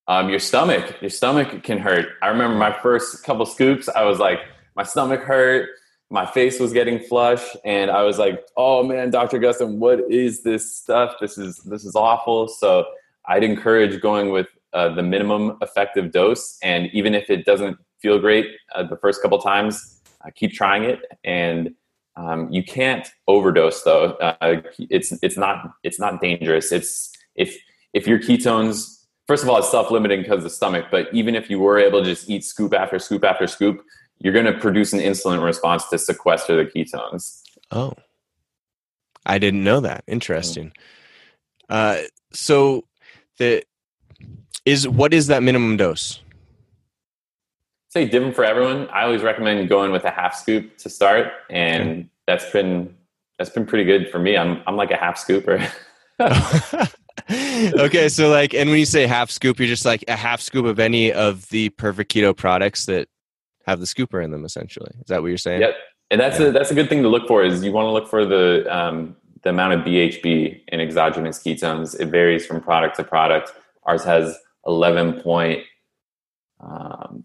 [0.07, 2.07] Um, your stomach, your stomach can hurt.
[2.21, 3.89] I remember my first couple scoops.
[3.89, 4.39] I was like,
[4.75, 5.69] my stomach hurt,
[6.09, 9.39] my face was getting flush, and I was like, oh man, Dr.
[9.39, 11.15] Gustin, what is this stuff?
[11.19, 12.47] This is this is awful.
[12.47, 12.85] So
[13.25, 18.19] I'd encourage going with uh, the minimum effective dose, and even if it doesn't feel
[18.19, 21.01] great uh, the first couple times, uh, keep trying it.
[21.23, 21.73] And
[22.15, 24.13] um, you can't overdose though.
[24.13, 26.71] Uh, it's it's not it's not dangerous.
[26.71, 27.57] It's if
[27.93, 31.49] if your ketones first of all it's self-limiting because of the stomach, but even if
[31.49, 33.83] you were able to just eat scoop after scoop after scoop,
[34.19, 37.41] you're going to produce an insulin response to sequester the ketones.
[37.71, 37.93] Oh,
[39.25, 40.03] I didn't know that.
[40.07, 40.71] Interesting.
[41.69, 41.99] Uh,
[42.31, 42.85] so
[43.37, 43.63] the
[44.65, 46.21] is what is that minimum dose?
[47.89, 48.87] Say different for everyone.
[48.89, 52.09] I always recommend going with a half scoop to start, and okay.
[52.25, 52.95] that's been
[53.37, 54.37] that's been pretty good for me.
[54.37, 55.69] I'm I'm like a half scooper.
[57.79, 60.65] okay, so like, and when you say half scoop, you're just like a half scoop
[60.65, 63.07] of any of the perfect keto products that
[63.67, 64.45] have the scooper in them.
[64.45, 65.61] Essentially, is that what you're saying?
[65.61, 65.75] Yep.
[66.09, 66.47] And that's yeah.
[66.47, 67.43] a that's a good thing to look for.
[67.43, 71.99] Is you want to look for the um, the amount of BHB in exogenous ketones.
[71.99, 73.53] It varies from product to product.
[73.83, 75.63] Ours has 11 point
[76.59, 77.23] um,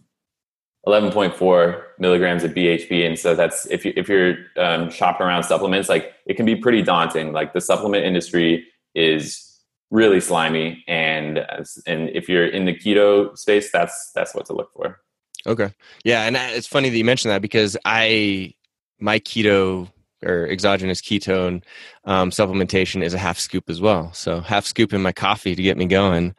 [0.87, 3.07] 11.4 milligrams of BHB.
[3.07, 6.57] And so that's if you if you're um, shopping around supplements, like it can be
[6.57, 7.33] pretty daunting.
[7.33, 11.39] Like the supplement industry is really slimy, and
[11.87, 15.01] and if you're in the keto space, that's that's what to look for.
[15.47, 15.73] Okay,
[16.05, 18.55] yeah, and it's funny that you mentioned that because I
[19.01, 19.91] my keto
[20.25, 21.63] or exogenous ketone
[22.05, 24.13] um, supplementation is a half scoop as well.
[24.13, 26.35] So half scoop in my coffee to get me going.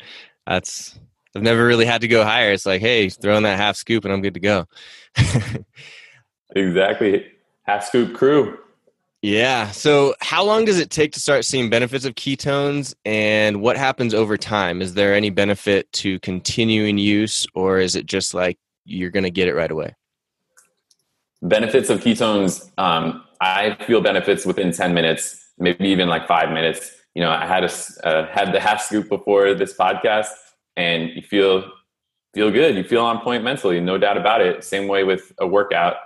[0.47, 0.97] That's
[1.35, 2.51] I've never really had to go higher.
[2.51, 4.65] It's like, hey, throw in that half scoop and I'm good to go.
[6.55, 7.25] exactly.
[7.63, 8.57] Half scoop crew.
[9.21, 9.71] Yeah.
[9.71, 14.13] So, how long does it take to start seeing benefits of ketones and what happens
[14.13, 14.81] over time?
[14.81, 19.31] Is there any benefit to continuing use or is it just like you're going to
[19.31, 19.95] get it right away?
[21.41, 26.91] Benefits of ketones, um, I feel benefits within 10 minutes, maybe even like five minutes.
[27.15, 27.71] You know, I had a,
[28.07, 30.29] uh, had the half scoop before this podcast
[30.75, 31.69] and you feel
[32.33, 32.75] feel good.
[32.75, 34.63] You feel on point mentally, no doubt about it.
[34.63, 35.97] Same way with a workout.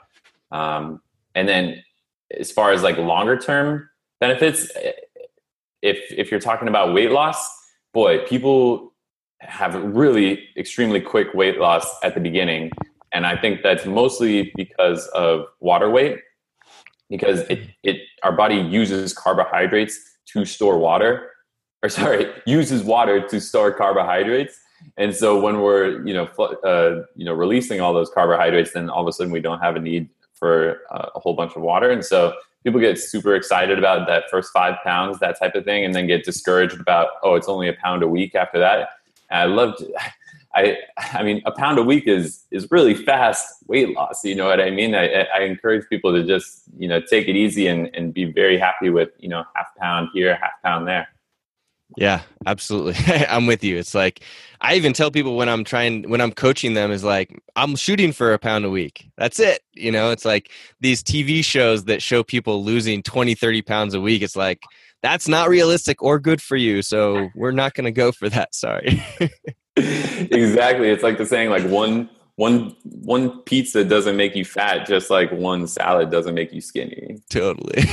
[0.51, 1.01] Um,
[1.35, 1.83] and then
[2.37, 4.69] as far as like longer term benefits,
[5.81, 7.47] if if you're talking about weight loss,
[7.93, 8.93] boy, people
[9.39, 12.71] have really extremely quick weight loss at the beginning,
[13.13, 16.19] and I think that's mostly because of water weight,
[17.09, 19.99] because it it our body uses carbohydrates
[20.33, 21.31] to store water
[21.83, 24.59] or sorry, uses water to store carbohydrates.
[24.95, 26.25] And so when we're, you know,
[26.63, 29.75] uh, you know, releasing all those carbohydrates, then all of a sudden we don't have
[29.75, 31.89] a need for uh, a whole bunch of water.
[31.89, 35.83] And so people get super excited about that first five pounds, that type of thing,
[35.83, 38.89] and then get discouraged about, oh, it's only a pound a week after that.
[39.29, 39.83] I loved,
[40.55, 44.23] I, I mean, a pound a week is is really fast weight loss.
[44.23, 44.95] You know what I mean?
[44.95, 48.57] I, I encourage people to just, you know, take it easy and, and be very
[48.57, 51.07] happy with, you know, half pound here, half pound there.
[51.95, 52.95] Yeah, absolutely.
[53.29, 53.77] I'm with you.
[53.77, 54.21] It's like
[54.59, 58.11] I even tell people when I'm trying when I'm coaching them is like I'm shooting
[58.11, 59.09] for a pound a week.
[59.17, 59.61] That's it.
[59.73, 64.01] You know, it's like these TV shows that show people losing 20, 30 pounds a
[64.01, 64.21] week.
[64.21, 64.63] It's like
[65.07, 66.81] that's not realistic or good for you.
[66.81, 68.53] So we're not going to go for that.
[68.53, 69.01] Sorry.
[69.77, 70.89] exactly.
[70.89, 75.31] It's like the saying like one one one pizza doesn't make you fat just like
[75.31, 77.83] one salad doesn't make you skinny totally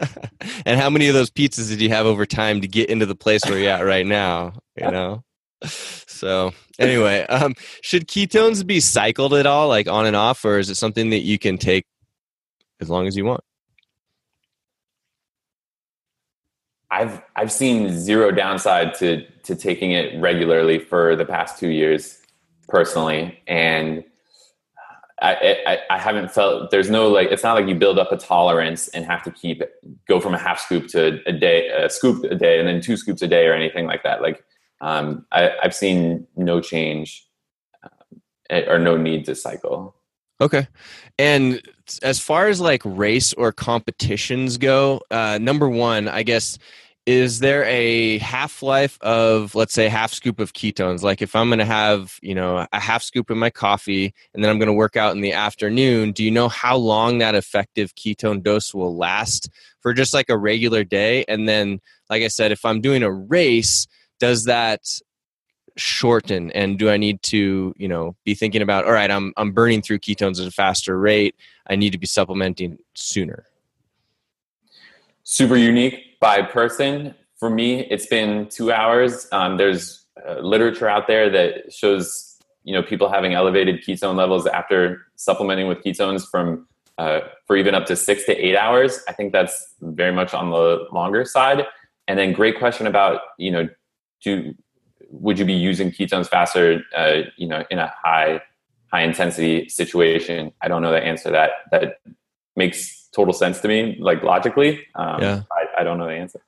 [0.66, 3.14] and how many of those pizzas did you have over time to get into the
[3.14, 5.22] place where you're at right now you know
[5.64, 6.50] so
[6.80, 10.74] anyway um, should ketones be cycled at all like on and off or is it
[10.74, 11.86] something that you can take
[12.80, 13.44] as long as you want
[16.98, 22.18] i've i've seen zero downside to to taking it regularly for the past two years
[22.68, 24.04] personally, and
[25.20, 28.16] I, I, I haven't felt there's no like it's not like you build up a
[28.16, 29.62] tolerance and have to keep
[30.08, 32.96] go from a half scoop to a day a scoop a day and then two
[32.96, 34.22] scoops a day or anything like that.
[34.22, 34.44] Like
[34.80, 37.26] um, I, I've seen no change
[38.50, 39.94] uh, or no need to cycle.
[40.40, 40.66] Okay.
[41.16, 41.62] And
[42.02, 46.58] as far as like race or competitions go, uh, number one, I guess
[47.06, 51.02] is there a half life of let's say half scoop of ketones?
[51.02, 54.42] Like if i'm going to have you know a half scoop in my coffee and
[54.42, 57.34] then i'm going to work out in the afternoon do you know how long that
[57.34, 59.50] effective ketone dose will last
[59.80, 61.24] for just like a regular day?
[61.28, 63.86] And then like i said if i'm doing a race
[64.18, 64.80] does that
[65.76, 66.52] shorten?
[66.52, 69.82] And do i need to you know be thinking about all right i'm i'm burning
[69.82, 71.34] through ketones at a faster rate.
[71.66, 73.44] I need to be supplementing sooner.
[75.22, 77.14] Super unique by person.
[77.36, 79.28] For me it's been two hours.
[79.30, 84.46] Um, there's uh, literature out there that shows you know people having elevated ketone levels
[84.46, 86.66] after supplementing with ketones from
[86.96, 89.00] uh, for even up to six to eight hours.
[89.06, 91.66] I think that's very much on the longer side.
[92.08, 93.68] And then great question about you know
[94.22, 94.54] do
[95.10, 98.40] would you be using ketones faster uh, you know in a high
[98.90, 100.52] high intensity situation?
[100.62, 101.50] I don't know the answer that.
[101.70, 101.98] That
[102.56, 104.86] makes total sense to me like logically.
[104.94, 105.42] Um, yeah.
[105.52, 106.40] I, I don't know the answer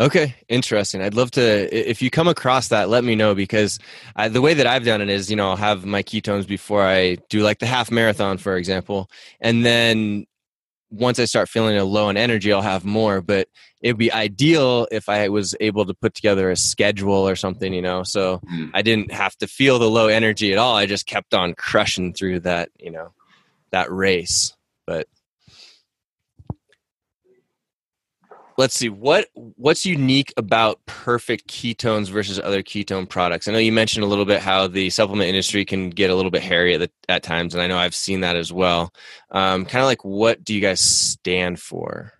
[0.00, 1.02] Okay, interesting.
[1.02, 3.80] I'd love to if you come across that, let me know because
[4.14, 6.84] I, the way that I've done it is, you know, I'll have my ketones before
[6.84, 9.10] I do like the half marathon, for example,
[9.40, 10.26] and then
[10.90, 13.20] once I start feeling a low in energy, I'll have more.
[13.20, 13.48] But
[13.82, 17.82] it'd be ideal if I was able to put together a schedule or something, you
[17.82, 18.70] know, so mm.
[18.74, 20.76] I didn't have to feel the low energy at all.
[20.76, 23.12] I just kept on crushing through that, you know,
[23.72, 24.54] that race.
[24.86, 25.08] But
[28.58, 33.48] let's see what what's unique about perfect ketones versus other ketone products?
[33.48, 36.32] I know you mentioned a little bit how the supplement industry can get a little
[36.32, 38.92] bit hairy at, the, at times and i know i've seen that as well.
[39.30, 42.12] Um, kind of like what do you guys stand for?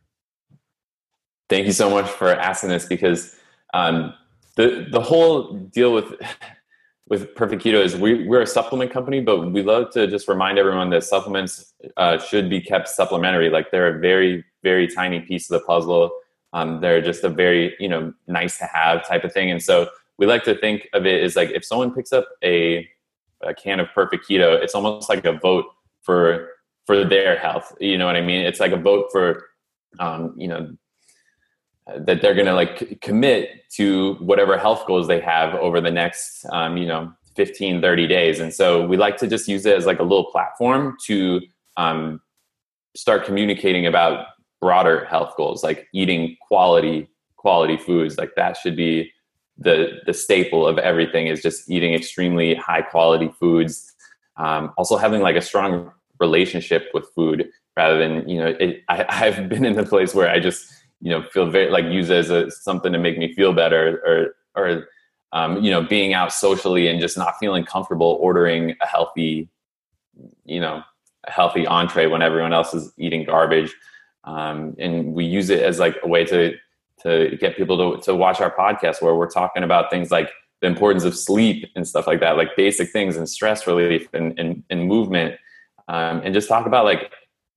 [1.50, 3.36] Thank you so much for asking this because
[3.74, 4.14] um,
[4.56, 6.14] the the whole deal with
[7.08, 10.58] with perfect keto is we, we're a supplement company but we love to just remind
[10.58, 13.50] everyone that supplements uh, should be kept supplementary.
[13.50, 16.12] Like they're a very very tiny piece of the puzzle
[16.52, 19.88] um, they're just a very you know nice to have type of thing, and so
[20.18, 22.88] we like to think of it as like if someone picks up a,
[23.42, 25.66] a can of Perfect Keto, it's almost like a vote
[26.02, 26.48] for
[26.86, 27.72] for their health.
[27.80, 28.44] You know what I mean?
[28.44, 29.44] It's like a vote for
[29.98, 30.76] um, you know
[31.96, 36.44] that they're going to like commit to whatever health goals they have over the next
[36.52, 39.86] um, you know 15 30 days and so we like to just use it as
[39.86, 41.40] like a little platform to
[41.76, 42.20] um,
[42.96, 44.26] start communicating about
[44.60, 49.10] broader health goals like eating quality quality foods like that should be
[49.58, 53.94] the the staple of everything is just eating extremely high quality foods.
[54.36, 55.90] Um, also having like a strong
[56.20, 60.28] relationship with food rather than you know it, I, i've been in the place where
[60.28, 63.32] i just you know feel very like use it as a, something to make me
[63.34, 64.88] feel better or or
[65.32, 69.48] um, you know being out socially and just not feeling comfortable ordering a healthy
[70.44, 70.82] you know
[71.26, 73.74] a healthy entree when everyone else is eating garbage
[74.28, 76.54] um, and we use it as like a way to
[77.02, 80.66] to get people to, to watch our podcast where we're talking about things like the
[80.66, 84.64] importance of sleep and stuff like that like basic things and stress relief and, and,
[84.68, 85.36] and movement.
[85.86, 87.12] Um, and just talk about like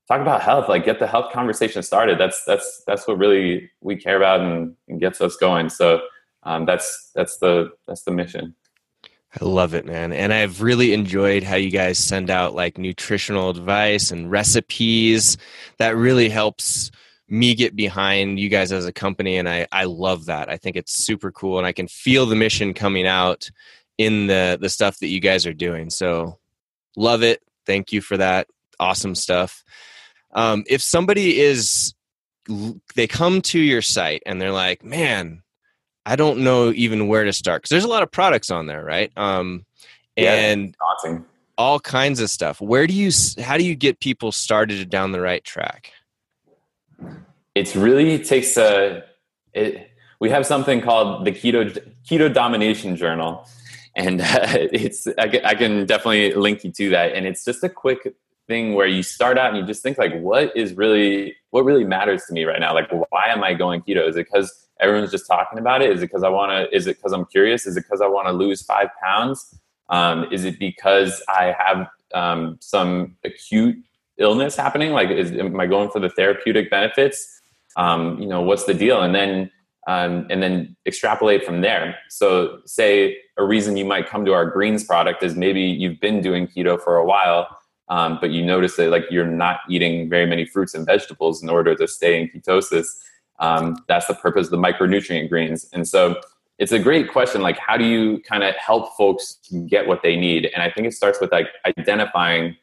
[0.07, 2.17] talk about health like get the health conversation started.
[2.17, 5.69] That's that's that's what really we care about and, and gets us going.
[5.69, 6.01] So
[6.43, 8.55] um, that's that's the that's the mission
[9.39, 10.11] I love it, man.
[10.11, 15.37] And I've really enjoyed how you guys send out like nutritional advice and recipes.
[15.77, 16.91] That really helps
[17.29, 19.37] me get behind you guys as a company.
[19.37, 20.49] And I, I love that.
[20.49, 21.57] I think it's super cool.
[21.57, 23.49] And I can feel the mission coming out
[23.97, 25.89] in the, the stuff that you guys are doing.
[25.89, 26.37] So
[26.97, 27.41] love it.
[27.65, 28.47] Thank you for that.
[28.81, 29.63] Awesome stuff.
[30.33, 31.93] Um, if somebody is,
[32.95, 35.43] they come to your site and they're like, man,
[36.05, 38.83] I don't know even where to start because there's a lot of products on there,
[38.83, 39.11] right?
[39.15, 39.65] Um,
[40.15, 41.25] yeah, and awesome.
[41.57, 42.59] all kinds of stuff.
[42.59, 43.11] Where do you?
[43.39, 45.91] How do you get people started down the right track?
[47.55, 49.03] It really takes a.
[49.53, 49.89] It,
[50.19, 51.77] we have something called the keto
[52.09, 53.47] keto domination journal,
[53.95, 57.13] and uh, it's I, I can definitely link you to that.
[57.13, 58.15] And it's just a quick
[58.51, 61.85] thing where you start out and you just think like, what is really what really
[61.85, 62.73] matters to me right now?
[62.73, 64.07] Like, why am I going keto?
[64.07, 65.89] Is it because everyone's just talking about it?
[65.91, 66.75] Is it because I want to?
[66.75, 67.65] Is it because I'm curious?
[67.65, 69.57] Is it because I want to lose five pounds?
[69.89, 73.77] Um, is it because I have um, some acute
[74.17, 74.91] illness happening?
[74.91, 77.41] Like, is, am I going for the therapeutic benefits?
[77.77, 79.01] Um, you know, what's the deal?
[79.01, 79.49] And then
[79.87, 81.97] um, and then extrapolate from there.
[82.09, 86.21] So, say a reason you might come to our greens product is maybe you've been
[86.21, 87.47] doing keto for a while,
[87.91, 91.49] um, but you notice that like you're not eating very many fruits and vegetables in
[91.49, 92.87] order to stay in ketosis.
[93.39, 95.69] Um, that's the purpose of the micronutrient greens.
[95.73, 96.21] And so
[96.57, 97.41] it's a great question.
[97.41, 100.49] Like, how do you kind of help folks get what they need?
[100.53, 102.55] And I think it starts with like identifying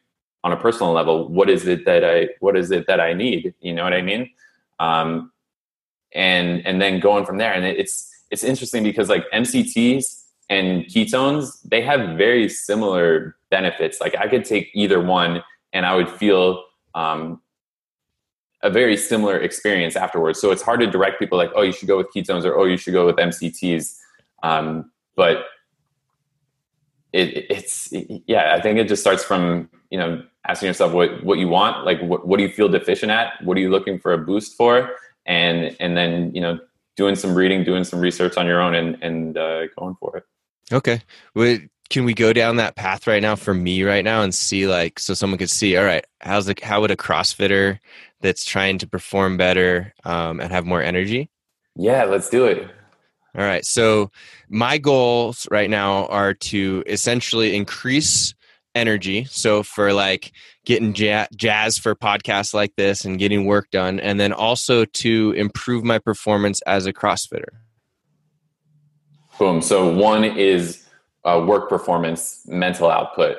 [0.43, 3.53] on a personal level, what is it that I, what is it that I need?
[3.59, 4.31] You know what I mean?
[4.79, 5.31] Um,
[6.11, 7.53] and, and then going from there.
[7.53, 14.01] And it's, it's interesting because like MCTs and ketones, they have very similar benefits.
[14.01, 15.43] Like I could take either one
[15.73, 16.63] and I would feel
[16.95, 17.41] um,
[18.63, 20.41] a very similar experience afterwards.
[20.41, 22.65] So it's hard to direct people like, oh, you should go with ketones or oh,
[22.65, 23.95] you should go with MCTs.
[24.41, 25.45] Um, but
[27.13, 27.89] it, it's
[28.27, 31.85] yeah i think it just starts from you know asking yourself what what you want
[31.85, 34.55] like what, what do you feel deficient at what are you looking for a boost
[34.55, 34.91] for
[35.25, 36.59] and and then you know
[36.95, 40.23] doing some reading doing some research on your own and and uh, going for it
[40.71, 41.01] okay
[41.35, 44.67] Wait, can we go down that path right now for me right now and see
[44.67, 47.79] like so someone could see all right how's the how would a crossfitter
[48.21, 51.29] that's trying to perform better um, and have more energy
[51.75, 52.69] yeah let's do it
[53.37, 53.65] all right.
[53.65, 54.11] So
[54.49, 58.33] my goals right now are to essentially increase
[58.73, 59.25] energy.
[59.25, 60.31] So for like
[60.65, 65.83] getting jazz for podcasts like this and getting work done, and then also to improve
[65.83, 67.49] my performance as a CrossFitter.
[69.39, 69.61] Boom.
[69.61, 70.85] So one is
[71.23, 73.37] uh, work performance, mental output.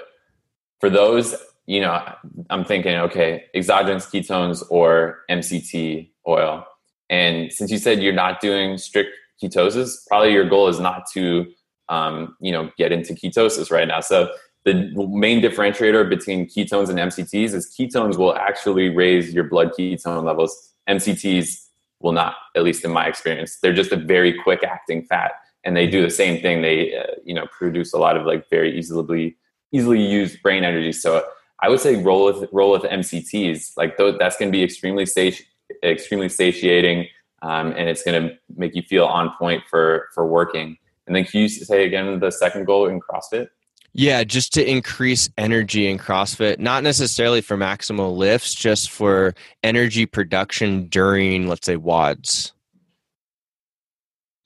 [0.81, 1.37] For those,
[1.67, 2.03] you know,
[2.49, 6.67] I'm thinking, okay, exogenous ketones or MCT oil.
[7.11, 9.11] And since you said you're not doing strict
[9.43, 11.47] ketosis, probably your goal is not to
[11.91, 14.01] um, you know get into ketosis right now.
[14.01, 14.33] So
[14.65, 14.75] the
[15.11, 20.73] main differentiator between ketones and MCTs is ketones will actually raise your blood ketone levels.
[20.89, 21.67] MCTs
[22.01, 23.59] will not, at least in my experience.
[23.63, 25.33] They're just a very quick acting fat,
[25.65, 26.63] and they do the same thing.
[26.63, 29.37] They uh, you know produce a lot of like very easily
[29.73, 30.93] easily used brain energy.
[30.93, 31.25] So
[31.61, 33.77] I would say roll with roll with MCTs.
[33.77, 35.47] Like th- that's going to be extremely sati-
[35.83, 37.07] extremely satiating
[37.43, 40.77] um, and it's going to make you feel on point for for working.
[41.07, 43.49] And then can you say again the second goal in CrossFit?
[43.93, 49.35] Yeah, just to increase energy in CrossFit, not necessarily for maximal lifts, just for
[49.65, 52.53] energy production during, let's say, WODs.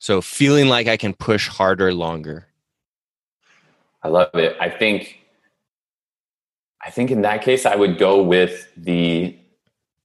[0.05, 2.45] So feeling like I can push harder longer.
[4.03, 4.55] I love it.
[4.61, 5.17] I think
[6.85, 9.35] I think in that case I would go with the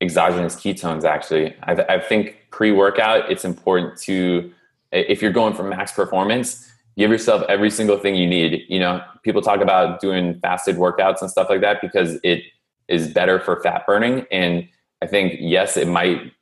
[0.01, 1.55] exogenous ketones actually.
[1.65, 4.51] I, I think pre workout, it's important to,
[4.91, 8.65] if you're going for max performance, give yourself every single thing you need.
[8.71, 12.45] You know, people talk about doing fasted workouts and stuff like that because it
[12.89, 14.25] is better for fat burning.
[14.33, 14.67] And
[15.03, 16.33] I think, yes, it might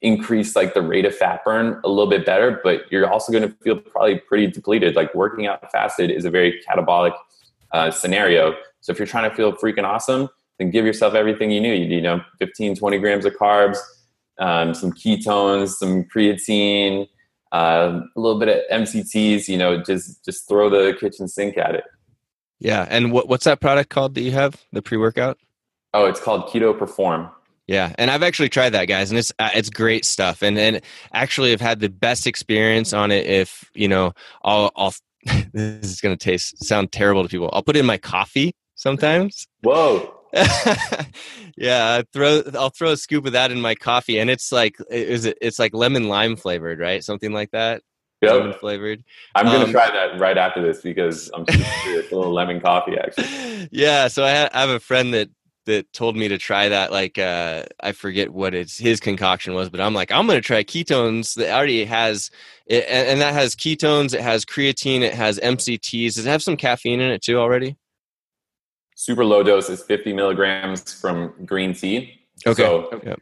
[0.00, 3.48] increase like the rate of fat burn a little bit better, but you're also going
[3.48, 4.94] to feel probably pretty depleted.
[4.94, 7.14] Like working out fasted is a very catabolic
[7.72, 8.54] uh, scenario.
[8.80, 10.28] So if you're trying to feel freaking awesome,
[10.58, 11.90] then give yourself everything you need.
[11.90, 13.78] You know, 15, 20 grams of carbs,
[14.38, 17.08] um, some ketones, some creatine,
[17.52, 19.48] uh, a little bit of MCTs.
[19.48, 21.84] You know, just just throw the kitchen sink at it.
[22.60, 25.38] Yeah, and what what's that product called that you have the pre workout?
[25.94, 27.30] Oh, it's called Keto Perform.
[27.68, 30.42] Yeah, and I've actually tried that, guys, and it's uh, it's great stuff.
[30.42, 30.80] And and
[31.12, 33.26] actually, I've had the best experience on it.
[33.26, 34.94] If you know, I'll I'll
[35.52, 37.50] this is going to taste sound terrible to people.
[37.52, 39.46] I'll put in my coffee sometimes.
[39.62, 40.14] Whoa.
[41.56, 44.76] yeah, I throw I'll throw a scoop of that in my coffee, and it's like
[44.90, 45.36] is it?
[45.42, 47.04] It's like lemon lime flavored, right?
[47.04, 47.82] Something like that.
[48.22, 48.32] Yep.
[48.32, 49.04] Lemon flavored.
[49.34, 52.10] I'm gonna um, try that right after this because I'm curious.
[52.10, 53.68] a little lemon coffee, actually.
[53.70, 55.28] Yeah, so I have a friend that
[55.68, 59.70] that told me to try that like uh i forget what it's his concoction was
[59.70, 62.30] but i'm like i'm gonna try ketones that already has
[62.66, 66.42] it, and, and that has ketones it has creatine it has mcts does it have
[66.42, 67.76] some caffeine in it too already
[68.98, 72.20] super low dose is 50 milligrams from green tea.
[72.44, 72.62] Okay.
[72.62, 73.16] So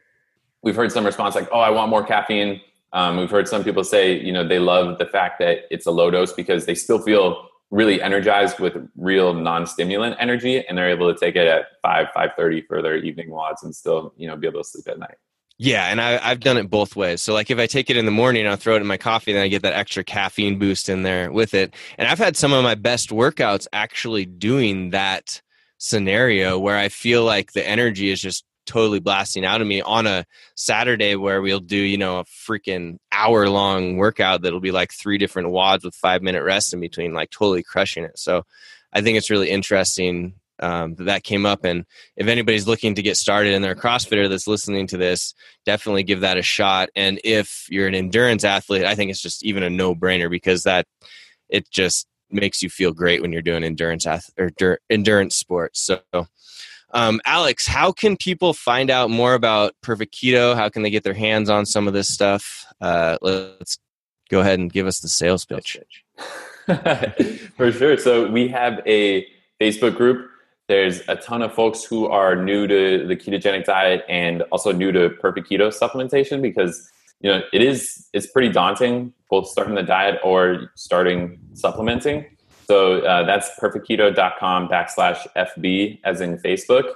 [0.63, 2.59] we've heard some response like, "Oh, I want more caffeine."
[2.93, 5.91] Um, we've heard some people say, you know, they love the fact that it's a
[5.91, 11.13] low dose because they still feel really energized with real non-stimulant energy, and they're able
[11.13, 14.35] to take it at five, five thirty for their evening WODs and still, you know,
[14.35, 15.15] be able to sleep at night.
[15.59, 17.21] Yeah, and I, have done it both ways.
[17.21, 19.33] So, like, if I take it in the morning, I'll throw it in my coffee,
[19.33, 21.73] then I get that extra caffeine boost in there with it.
[21.97, 25.41] And I've had some of my best workouts actually doing that
[25.79, 30.05] scenario where I feel like the energy is just totally blasting out of me on
[30.05, 34.91] a Saturday where we'll do, you know, a freaking hour long workout that'll be like
[34.91, 38.19] three different WODs with five minute rest in between, like totally crushing it.
[38.19, 38.43] So
[38.93, 41.63] I think it's really interesting um, that that came up.
[41.63, 45.33] And if anybody's looking to get started and they're a CrossFitter that's listening to this,
[45.65, 46.89] definitely give that a shot.
[46.95, 50.63] And if you're an endurance athlete, I think it's just even a no brainer because
[50.63, 50.85] that
[51.49, 54.51] it just makes you feel great when you're doing endurance ath- or
[54.89, 55.79] endurance sports.
[55.81, 56.01] So,
[56.93, 60.55] um, Alex, how can people find out more about Perfect Keto?
[60.55, 62.65] How can they get their hands on some of this stuff?
[62.79, 63.77] Uh, let's
[64.29, 65.77] go ahead and give us the sales pitch.
[67.57, 67.97] For sure.
[67.97, 69.25] So we have a
[69.59, 70.29] Facebook group.
[70.67, 74.91] There's a ton of folks who are new to the ketogenic diet and also new
[74.91, 79.83] to perfect keto supplementation because you know it is it's pretty daunting both starting the
[79.83, 82.25] diet or starting supplementing
[82.67, 86.93] so uh, that's perfectketo.com backslash fb as in facebook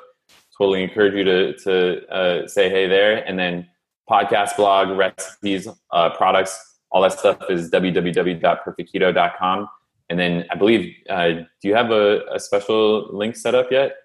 [0.57, 3.67] totally encourage you to, to uh, say hey there and then
[4.09, 9.69] podcast blog recipes uh, products all that stuff is www.perfectketo.com
[10.09, 13.95] And then I believe, uh, do you have a, a special link set up yet?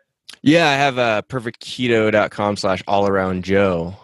[0.42, 3.96] Yeah, I have uh, perfectketo.com slash all around Joe.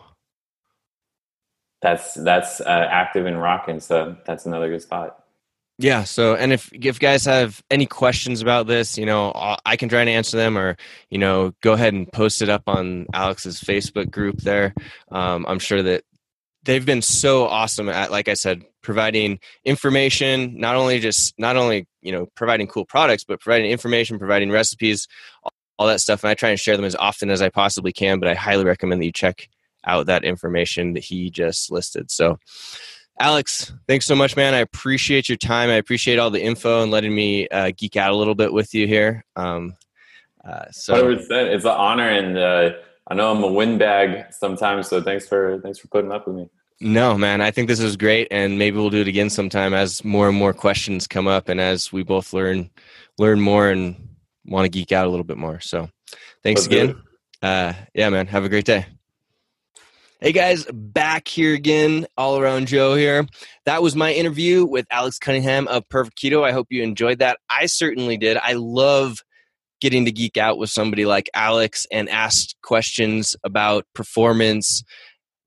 [1.81, 5.22] That's that's uh, active and rocking, so that's another good spot.
[5.83, 6.05] Yeah.
[6.05, 9.33] So, and if if guys have any questions about this, you know,
[9.67, 10.77] I can try to answer them, or
[11.11, 14.43] you know, go ahead and post it up on Alex's Facebook group.
[14.43, 14.75] There,
[15.11, 16.05] um, I'm sure that
[16.63, 20.57] they've been so awesome at, like I said, providing information.
[20.57, 25.09] Not only just not only you know providing cool products, but providing information, providing recipes,
[25.79, 26.23] all that stuff.
[26.23, 28.21] And I try and share them as often as I possibly can.
[28.21, 29.49] But I highly recommend that you check
[29.85, 32.09] out that information that he just listed.
[32.13, 32.39] So.
[33.23, 34.53] Alex, thanks so much, man.
[34.53, 35.71] I appreciate your time.
[35.71, 38.75] I appreciate all the info and letting me uh, geek out a little bit with
[38.75, 39.25] you here.
[39.37, 39.77] Um,
[40.45, 41.31] uh, so it's
[41.65, 42.71] an honor, and uh,
[43.07, 44.89] I know I'm a windbag sometimes.
[44.89, 46.51] So thanks for thanks for putting up with me.
[46.81, 50.05] No, man, I think this is great, and maybe we'll do it again sometime as
[50.05, 52.71] more and more questions come up, and as we both learn
[53.19, 54.17] learn more and
[54.47, 55.61] want to geek out a little bit more.
[55.61, 55.89] So,
[56.43, 57.03] thanks Let's again.
[57.41, 58.27] Uh, yeah, man.
[58.27, 58.87] Have a great day.
[60.23, 63.27] Hey guys, back here again, all around Joe here.
[63.67, 66.45] That was my interview with Alex Cunningham of Perfect Keto.
[66.45, 67.39] I hope you enjoyed that.
[67.51, 68.37] I certainly did.
[68.37, 69.19] I love
[69.81, 74.85] getting to geek out with somebody like Alex and ask questions about performance,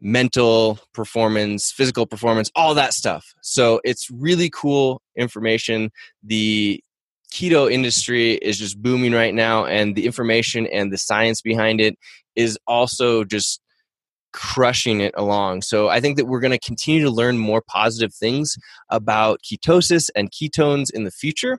[0.02, 3.34] mental performance, physical performance, all that stuff.
[3.42, 5.90] So it's really cool information.
[6.22, 6.84] The
[7.34, 11.96] keto industry is just booming right now, and the information and the science behind it
[12.36, 13.62] is also just
[14.36, 15.62] crushing it along.
[15.62, 18.58] So I think that we're going to continue to learn more positive things
[18.90, 21.58] about ketosis and ketones in the future.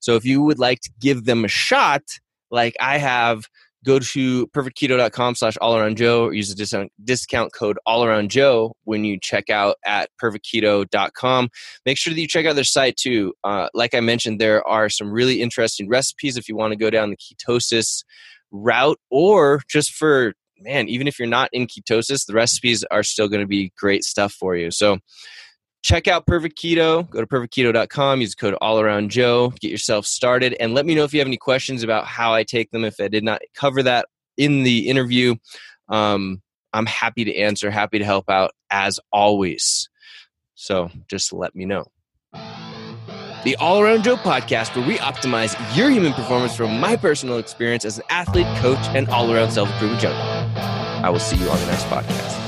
[0.00, 2.02] So if you would like to give them a shot,
[2.50, 3.44] like I have,
[3.84, 8.74] go to perfectketo.com slash all around Joe or use the discount code all around Joe
[8.82, 11.48] when you check out at perfectketo.com.
[11.86, 13.32] Make sure that you check out their site too.
[13.44, 16.90] Uh, like I mentioned, there are some really interesting recipes if you want to go
[16.90, 18.02] down the ketosis
[18.50, 23.28] route or just for man, even if you're not in ketosis, the recipes are still
[23.28, 24.70] going to be great stuff for you.
[24.70, 24.98] So
[25.82, 27.08] check out Perfect Keto.
[27.10, 31.04] Go to perfectketo.com, use code all around Joe, get yourself started, and let me know
[31.04, 32.84] if you have any questions about how I take them.
[32.84, 34.06] If I did not cover that
[34.36, 35.36] in the interview,
[35.88, 36.42] um,
[36.72, 39.88] I'm happy to answer, happy to help out as always.
[40.54, 41.86] So just let me know
[43.44, 47.84] the All Around Joe podcast, where we optimize your human performance from my personal experience
[47.84, 50.37] as an athlete, coach, and all around self improvement junkie.
[51.02, 52.47] I will see you on the next podcast.